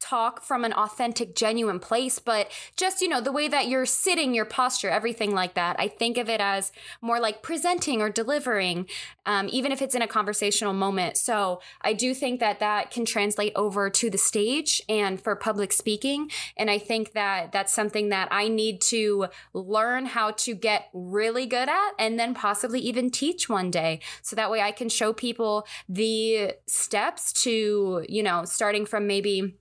[0.00, 4.34] talk from an authentic, genuine place, but just, you know, the way that you're sitting,
[4.34, 5.76] your posture, everything like that.
[5.78, 8.86] I think of it as more like presenting or delivering,
[9.26, 11.16] um, even if it's in a conversational moment.
[11.16, 15.72] So I do think that that can translate over to the stage and for public
[15.72, 16.30] speaking.
[16.56, 21.46] And I think that that's something that I need to learn how to get really
[21.46, 24.00] good at and then possibly even teach one day.
[24.22, 29.56] So that way I can show people the steps to, you know, starting from maybe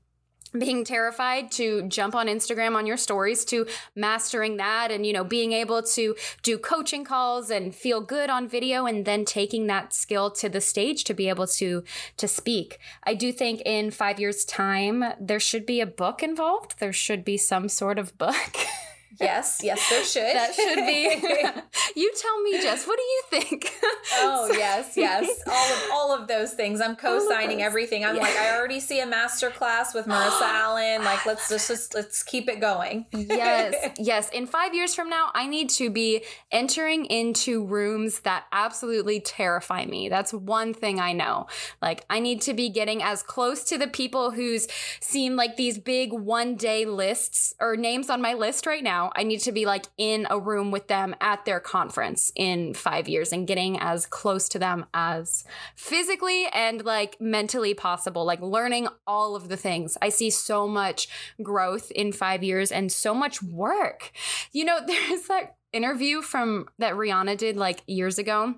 [0.60, 5.24] being terrified to jump on Instagram on your stories to mastering that and you know
[5.24, 9.93] being able to do coaching calls and feel good on video and then taking that
[9.93, 11.84] skill to the stage to be able to
[12.18, 12.80] to speak.
[13.03, 16.80] I do think in 5 years time there should be a book involved.
[16.80, 18.55] There should be some sort of book.
[19.20, 20.36] Yes, yes, there should.
[20.36, 21.99] that should be.
[21.99, 22.86] you tell me, Jess.
[22.86, 23.74] What do you think?
[24.15, 25.41] oh yes, yes.
[25.47, 26.82] All of all of those things.
[26.82, 28.05] I'm co-signing everything.
[28.05, 28.22] I'm yeah.
[28.22, 31.03] like, I already see a master class with Marissa Allen.
[31.03, 33.05] Like, let's just, just let's keep it going.
[33.11, 34.30] yes, yes.
[34.30, 39.86] In five years from now, I need to be entering into rooms that absolutely terrify
[39.86, 40.09] me.
[40.09, 41.47] That's one thing I know.
[41.82, 44.68] Like, I need to be getting as close to the people who's
[44.99, 49.24] seem like these big one day lists or names on my list right now I
[49.24, 53.32] need to be like in a room with them at their conference in five years
[53.32, 55.43] and getting as close to them as
[55.76, 59.97] physically and like mentally possible, like learning all of the things.
[60.01, 61.08] I see so much
[61.41, 64.12] growth in five years and so much work.
[64.51, 68.55] You know, there's that interview from that Rihanna did like years ago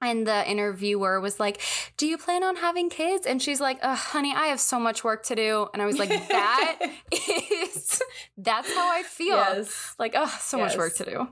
[0.00, 1.60] and the interviewer was like,
[1.96, 3.26] Do you plan on having kids?
[3.26, 5.68] And she's like, Oh, honey, I have so much work to do.
[5.72, 6.78] And I was like, That
[7.12, 8.02] is,
[8.36, 9.36] that's how I feel.
[9.36, 9.94] Yes.
[9.98, 10.70] Like, oh, so yes.
[10.70, 11.28] much work to do.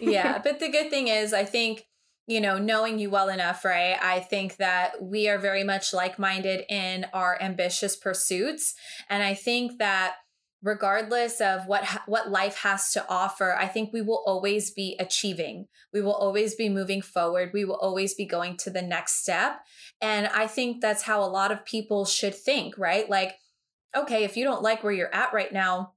[0.00, 0.38] yeah.
[0.38, 1.86] But the good thing is, I think,
[2.26, 3.96] you know, knowing you well enough, right?
[4.00, 8.74] I think that we are very much like minded in our ambitious pursuits.
[9.08, 10.16] And I think that
[10.62, 15.66] regardless of what what life has to offer i think we will always be achieving.
[15.92, 17.50] We will always be moving forward.
[17.52, 19.60] We will always be going to the next step.
[20.00, 23.08] And i think that's how a lot of people should think right?
[23.08, 23.34] Like
[23.94, 25.91] okay if you don't like where you're at right now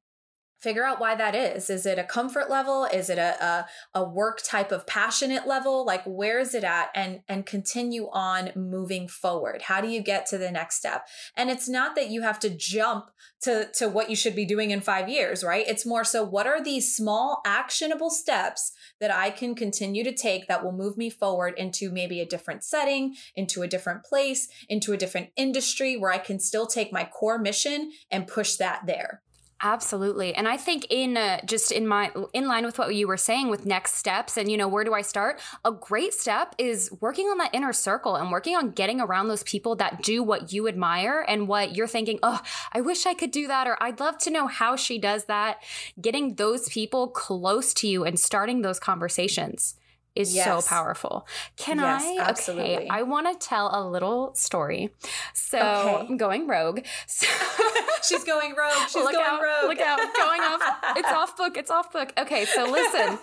[0.65, 1.69] figure out why that is.
[1.69, 2.85] Is it a comfort level?
[2.85, 5.85] Is it a, a, a work type of passionate level?
[5.85, 6.89] Like where is it at?
[6.95, 9.61] And and continue on moving forward.
[9.61, 11.07] How do you get to the next step?
[11.37, 13.11] And it's not that you have to jump
[13.41, 15.67] to to what you should be doing in 5 years right?
[15.67, 20.47] It's more so what are these small actionable steps that I can continue to take
[20.47, 24.93] that will move me forward into maybe a different setting, into a different place, into
[24.93, 29.21] a different industry where I can still take my core mission and push that there.
[29.65, 30.35] Absolutely.
[30.35, 33.49] And I think in uh, just in my in line with what you were saying
[33.49, 35.41] with next steps and you know where do I start?
[35.65, 39.41] A great step is working on that inner circle and working on getting around those
[39.41, 42.41] people that do what you admire and what you're thinking, "Oh,
[42.73, 45.63] I wish I could do that," or "I'd love to know how she does that."
[45.99, 49.73] Getting those people close to you and starting those conversations
[50.15, 50.45] is yes.
[50.45, 51.27] so powerful.
[51.57, 52.17] Can yes, I?
[52.21, 52.75] Absolutely.
[52.77, 54.93] Okay, I want to tell a little story.
[55.33, 56.07] So okay.
[56.07, 56.81] I'm going rogue.
[57.07, 57.27] So
[58.07, 58.87] She's going rogue.
[58.87, 59.69] She's look going out, rogue.
[59.69, 60.61] Look out, going off.
[60.97, 61.57] It's off book.
[61.57, 62.13] It's off book.
[62.17, 63.17] Okay, so listen.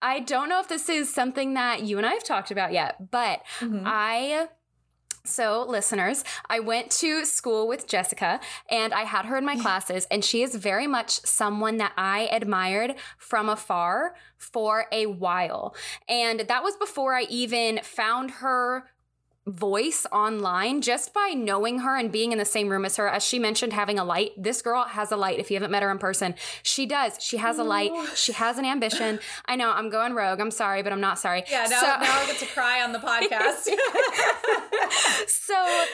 [0.00, 3.10] I don't know if this is something that you and I have talked about yet,
[3.10, 3.82] but mm-hmm.
[3.84, 4.48] I
[5.28, 10.06] so, listeners, I went to school with Jessica and I had her in my classes,
[10.10, 15.74] and she is very much someone that I admired from afar for a while.
[16.08, 18.84] And that was before I even found her
[19.48, 23.08] voice online just by knowing her and being in the same room as her.
[23.08, 24.32] As she mentioned, having a light.
[24.36, 25.38] This girl has a light.
[25.38, 27.14] If you haven't met her in person, she does.
[27.20, 27.90] She has a light.
[27.92, 28.06] Oh.
[28.14, 29.18] She has an ambition.
[29.46, 30.40] I know I'm going rogue.
[30.40, 31.44] I'm sorry, but I'm not sorry.
[31.50, 33.68] Yeah, now, so, now I get to cry on the podcast.
[35.28, 35.84] so,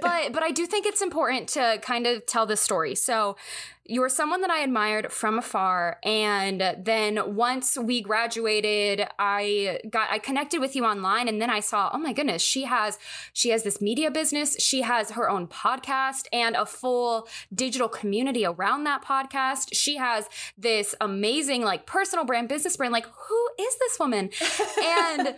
[0.00, 2.94] but but I do think it's important to kind of tell this story.
[2.94, 3.36] So
[3.84, 5.98] you were someone that I admired from afar.
[6.04, 11.60] And then once we graduated, I got I connected with you online and then I
[11.60, 12.98] saw, oh my goodness, she has
[13.32, 18.44] she has this media business, she has her own podcast and a full digital community
[18.44, 19.70] around that podcast.
[19.72, 22.92] She has this amazing like personal brand, business brand.
[22.92, 24.30] Like, who is this woman?
[24.84, 25.34] and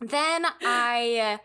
[0.00, 1.40] then I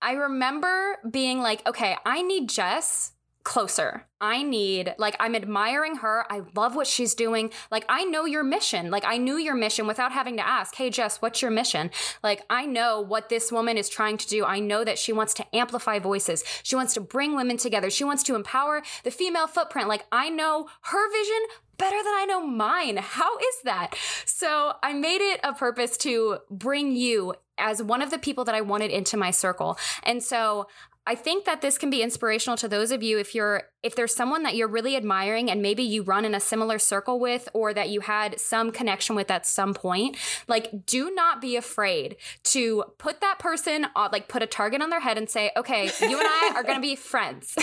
[0.00, 3.12] I remember being like, okay, I need Jess
[3.42, 4.06] closer.
[4.20, 6.26] I need, like, I'm admiring her.
[6.30, 7.50] I love what she's doing.
[7.70, 8.90] Like, I know your mission.
[8.90, 11.90] Like, I knew your mission without having to ask, hey, Jess, what's your mission?
[12.22, 14.44] Like, I know what this woman is trying to do.
[14.44, 16.44] I know that she wants to amplify voices.
[16.62, 17.88] She wants to bring women together.
[17.88, 19.88] She wants to empower the female footprint.
[19.88, 21.40] Like, I know her vision
[21.78, 22.98] better than I know mine.
[22.98, 23.94] How is that?
[24.26, 28.54] So I made it a purpose to bring you as one of the people that
[28.54, 29.78] I wanted into my circle.
[30.02, 30.66] And so
[31.10, 34.14] I think that this can be inspirational to those of you if you're if there's
[34.14, 37.72] someone that you're really admiring and maybe you run in a similar circle with or
[37.72, 40.16] that you had some connection with at some point,
[40.48, 44.90] like do not be afraid to put that person on, like put a target on
[44.90, 47.54] their head and say, "Okay, you and I are going to be friends."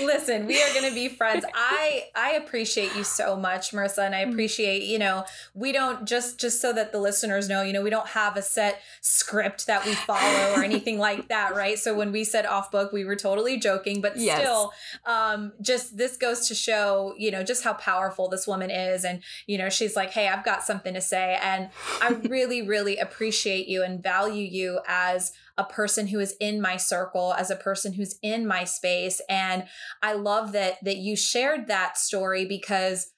[0.00, 1.44] Listen, we are going to be friends.
[1.54, 4.32] I I appreciate you so much, Marissa, and I mm.
[4.32, 7.90] appreciate, you know, we don't just just so that the listeners know, you know, we
[7.90, 11.78] don't have a set script that we follow or anything like that, right?
[11.78, 14.40] So when we said off book, we were totally joking, but yes.
[14.40, 14.72] still
[15.10, 19.04] um, just this goes to show, you know, just how powerful this woman is.
[19.04, 21.38] And, you know, she's like, hey, I've got something to say.
[21.42, 26.60] And I really, really appreciate you and value you as a person who is in
[26.60, 29.64] my circle as a person who's in my space and
[30.02, 33.12] i love that that you shared that story because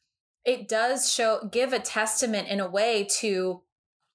[0.44, 3.62] it does show give a testament in a way to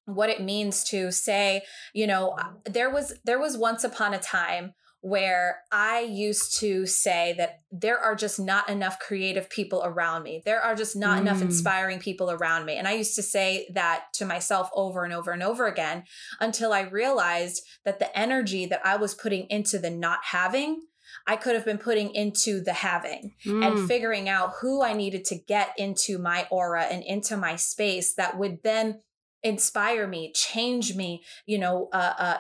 [0.05, 1.61] what it means to say
[1.93, 7.35] you know there was there was once upon a time where I used to say
[7.37, 10.41] that there are just not enough creative people around me.
[10.43, 11.21] There are just not mm.
[11.21, 12.77] enough inspiring people around me.
[12.77, 16.03] And I used to say that to myself over and over and over again
[16.39, 20.81] until I realized that the energy that I was putting into the not having
[21.25, 23.65] I could have been putting into the having mm.
[23.65, 28.13] and figuring out who I needed to get into my aura and into my space
[28.15, 29.01] that would then
[29.43, 32.39] inspire me, change me, you know, uh, uh,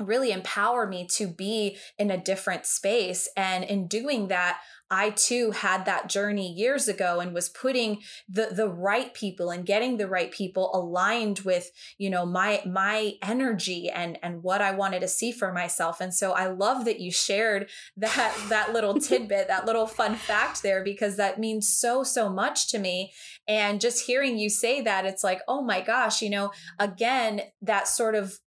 [0.00, 3.28] really empower me to be in a different space.
[3.36, 8.48] And in doing that, I too had that journey years ago and was putting the
[8.52, 13.88] the right people and getting the right people aligned with, you know, my my energy
[13.88, 16.00] and and what I wanted to see for myself.
[16.00, 20.62] And so I love that you shared that that little tidbit, that little fun fact
[20.62, 23.12] there because that means so so much to me.
[23.48, 27.88] And just hearing you say that it's like, "Oh my gosh, you know, again, that
[27.88, 28.38] sort of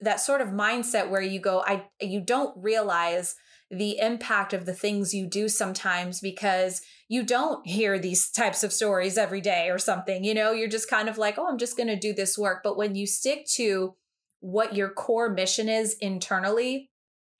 [0.00, 3.34] that sort of mindset where you go i you don't realize
[3.70, 8.72] the impact of the things you do sometimes because you don't hear these types of
[8.72, 10.52] stories every day or something you know?
[10.52, 12.62] You're just kind of like oh i'm just going to do this work.
[12.64, 13.94] But when you stick to
[14.40, 16.89] what your core mission is internally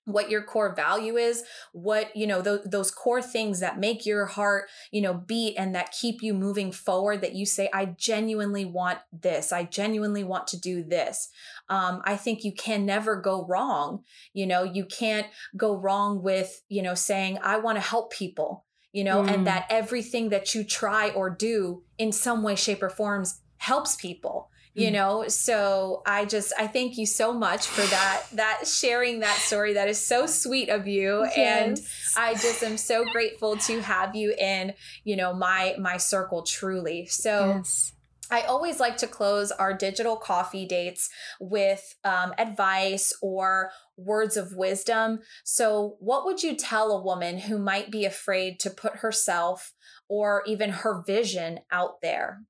[0.05, 1.43] what your core value is
[1.73, 5.75] what you know th- those core things that make your heart you know beat and
[5.75, 9.51] that keep you moving forward that you say i genuinely want this.
[9.51, 11.29] I genuinely want to do this.
[11.69, 16.61] Um, i think you can never go wrong you know you can't go wrong with
[16.67, 19.33] you know saying i want to help people you know mm.
[19.33, 23.95] and that everything that you try or do in some way shape or forms helps
[23.95, 24.93] people you mm.
[24.93, 29.73] know so i just i thank you so much for that that sharing that story
[29.73, 31.37] that is so sweet of you yes.
[31.37, 31.79] and
[32.17, 37.05] i just am so grateful to have you in you know my my circle truly
[37.05, 37.93] so yes.
[38.33, 41.09] I always like to close our digital coffee dates
[41.41, 45.19] with um, advice or words of wisdom.
[45.43, 49.73] So, what would you tell a woman who might be afraid to put herself
[50.07, 52.43] or even her vision out there?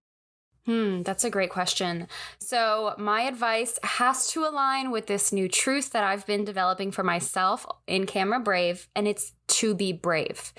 [0.66, 2.08] Hmm, that's a great question.
[2.40, 7.04] So, my advice has to align with this new truth that I've been developing for
[7.04, 10.54] myself in Camera Brave, and it's to be brave.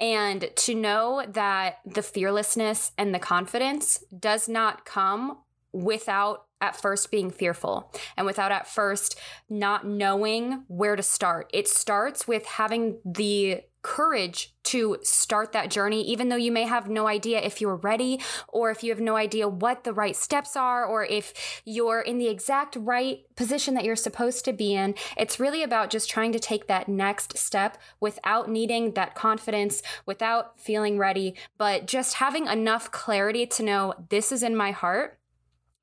[0.00, 5.38] And to know that the fearlessness and the confidence does not come
[5.72, 9.18] without at first being fearful and without at first
[9.48, 11.50] not knowing where to start.
[11.52, 16.90] It starts with having the courage to start that journey, even though you may have
[16.90, 20.56] no idea if you're ready or if you have no idea what the right steps
[20.56, 24.96] are or if you're in the exact right position that you're supposed to be in.
[25.16, 30.58] It's really about just trying to take that next step without needing that confidence, without
[30.60, 35.20] feeling ready, but just having enough clarity to know this is in my heart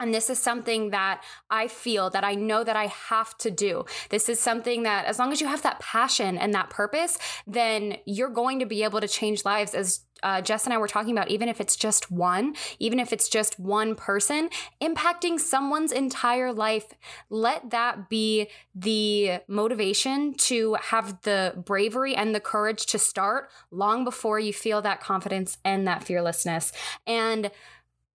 [0.04, 3.86] and this is something that I feel that I know that I have to do.
[4.10, 7.97] This is something that, as long as you have that passion and that purpose, then
[8.06, 11.12] you're going to be able to change lives as uh, Jess and I were talking
[11.12, 14.49] about, even if it's just one, even if it's just one person
[14.82, 16.93] impacting someone's entire life,
[17.30, 24.06] let that be the motivation to have the bravery and the courage to start long
[24.06, 26.72] before you feel that confidence and that fearlessness.
[27.06, 27.51] And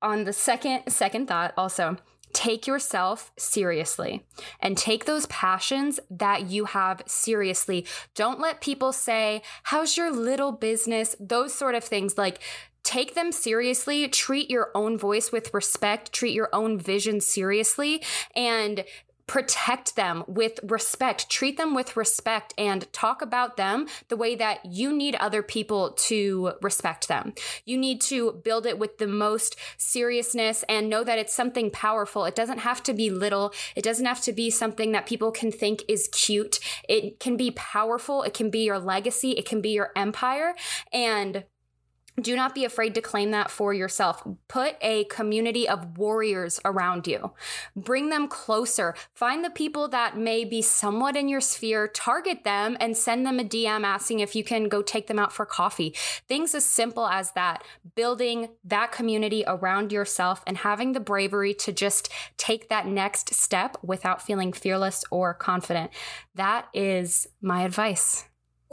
[0.03, 1.97] on the second second thought also
[2.33, 4.25] take yourself seriously
[4.61, 7.87] and take those passions that you have seriously.
[8.15, 11.17] Don't let people say how's your little business?
[11.19, 12.41] Those sort of things like
[12.85, 18.03] take them seriously treat your own voice with respect treat your own vision seriously
[18.35, 18.85] and
[19.29, 24.65] protect them with respect, treat them with respect, and talk about them the way that
[24.65, 27.35] you need other people to respect them.
[27.65, 32.25] You need to build it with the most seriousness and know that it's something powerful.
[32.25, 35.53] It doesn't have to be little, it doesn't have to be something that people can
[35.53, 36.59] think is cute.
[36.89, 40.55] It can be powerful, it can be your legacy, it can be your empire.
[40.93, 41.45] And
[42.21, 44.23] do not be afraid to claim that for yourself.
[44.49, 47.33] Put a community of warriors around you.
[47.77, 48.95] Bring them closer.
[49.15, 53.39] Find the people that may be somewhat in your sphere, target them, and send them
[53.39, 55.95] a DM asking if you can go take them out for coffee.
[56.27, 57.63] Things as simple as that.
[57.95, 63.77] Building that community around yourself and having the bravery to just take that next step
[63.83, 65.91] without feeling fearless or confident.
[66.35, 68.25] That is my advice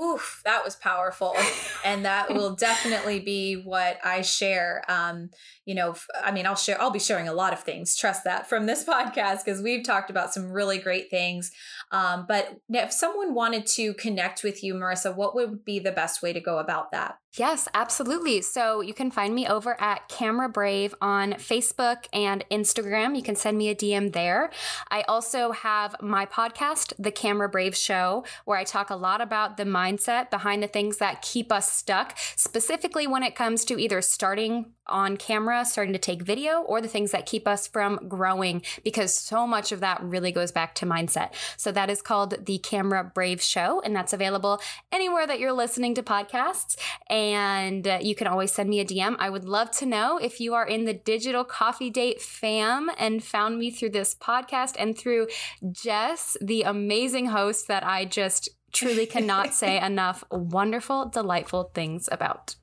[0.01, 1.35] oof, that was powerful.
[1.83, 4.83] and that will definitely be what I share.
[4.87, 5.29] Um,
[5.65, 8.47] you know, I mean, I'll share, I'll be sharing a lot of things, trust that,
[8.47, 11.51] from this podcast, because we've talked about some really great things.
[11.95, 16.21] Um, but if someone wanted to connect with you, Marissa, what would be the best
[16.21, 17.19] way to go about that?
[17.37, 18.41] Yes, absolutely.
[18.41, 23.15] So you can find me over at Camera Brave on Facebook and Instagram.
[23.15, 24.51] You can send me a DM there.
[24.89, 29.57] I also have my podcast, The Camera Brave Show, where I talk a lot about
[29.57, 34.01] the mindset behind the things that keep us stuck, specifically when it comes to either
[34.01, 38.61] starting on camera, starting to take video, or the things that keep us from growing,
[38.83, 41.31] because so much of that really goes back to mindset.
[41.57, 44.59] So that is called the Camera Brave Show, and that's available
[44.91, 46.77] anywhere that you're listening to podcasts.
[47.09, 49.15] And uh, you can always send me a DM.
[49.19, 53.23] I would love to know if you are in the digital coffee date fam and
[53.23, 55.27] found me through this podcast and through
[55.71, 62.55] Jess, the amazing host that I just truly cannot say enough wonderful, delightful things about.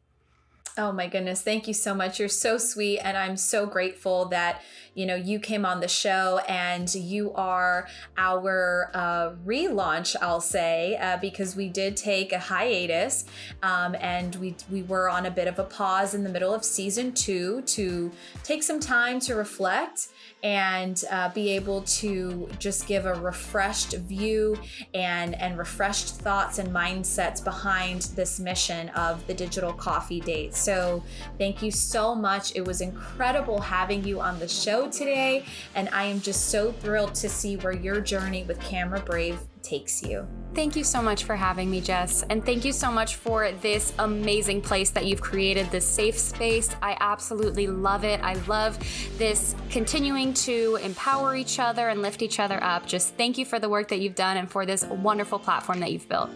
[0.79, 1.43] Oh my goodness.
[1.43, 2.18] Thank you so much.
[2.18, 2.99] You're so sweet.
[3.01, 4.62] And I'm so grateful that,
[4.95, 10.97] you know, you came on the show and you are our uh, relaunch, I'll say,
[10.97, 13.27] uh, because we did take a hiatus
[13.62, 16.64] um, and we, we were on a bit of a pause in the middle of
[16.64, 18.11] season two to
[18.43, 20.09] take some time to reflect
[20.43, 24.59] and uh, be able to just give a refreshed view
[24.95, 30.55] and and refreshed thoughts and mindsets behind this mission of the digital coffee date.
[30.55, 31.03] So
[31.38, 32.55] thank you so much.
[32.57, 36.72] It was incredible having you on the show show today, and I am just so
[36.72, 40.26] thrilled to see where your journey with Camera Brave takes you.
[40.54, 42.22] Thank you so much for having me, Jess.
[42.28, 46.68] And thank you so much for this amazing place that you've created, this safe space.
[46.82, 48.20] I absolutely love it.
[48.22, 48.78] I love
[49.16, 52.86] this continuing to empower each other and lift each other up.
[52.86, 55.90] Just thank you for the work that you've done and for this wonderful platform that
[55.90, 56.30] you've built.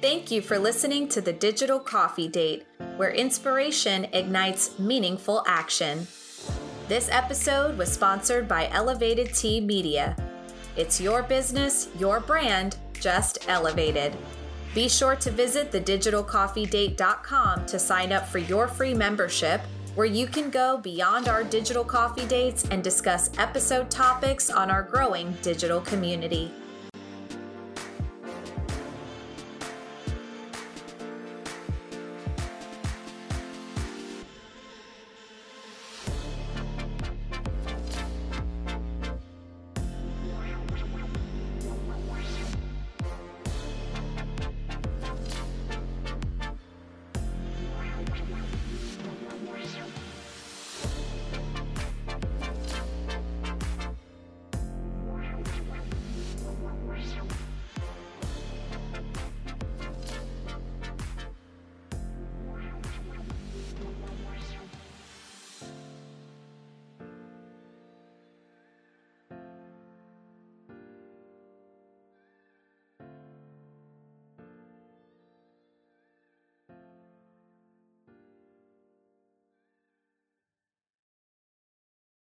[0.00, 2.66] Thank you for listening to the Digital Coffee Date,
[2.96, 6.08] where inspiration ignites meaningful action.
[6.88, 10.16] This episode was sponsored by Elevated Tea Media.
[10.76, 14.16] It's your business, your brand, just elevated.
[14.74, 19.60] Be sure to visit thedigitalcoffeedate.com to sign up for your free membership,
[19.94, 24.82] where you can go beyond our digital coffee dates and discuss episode topics on our
[24.82, 26.50] growing digital community.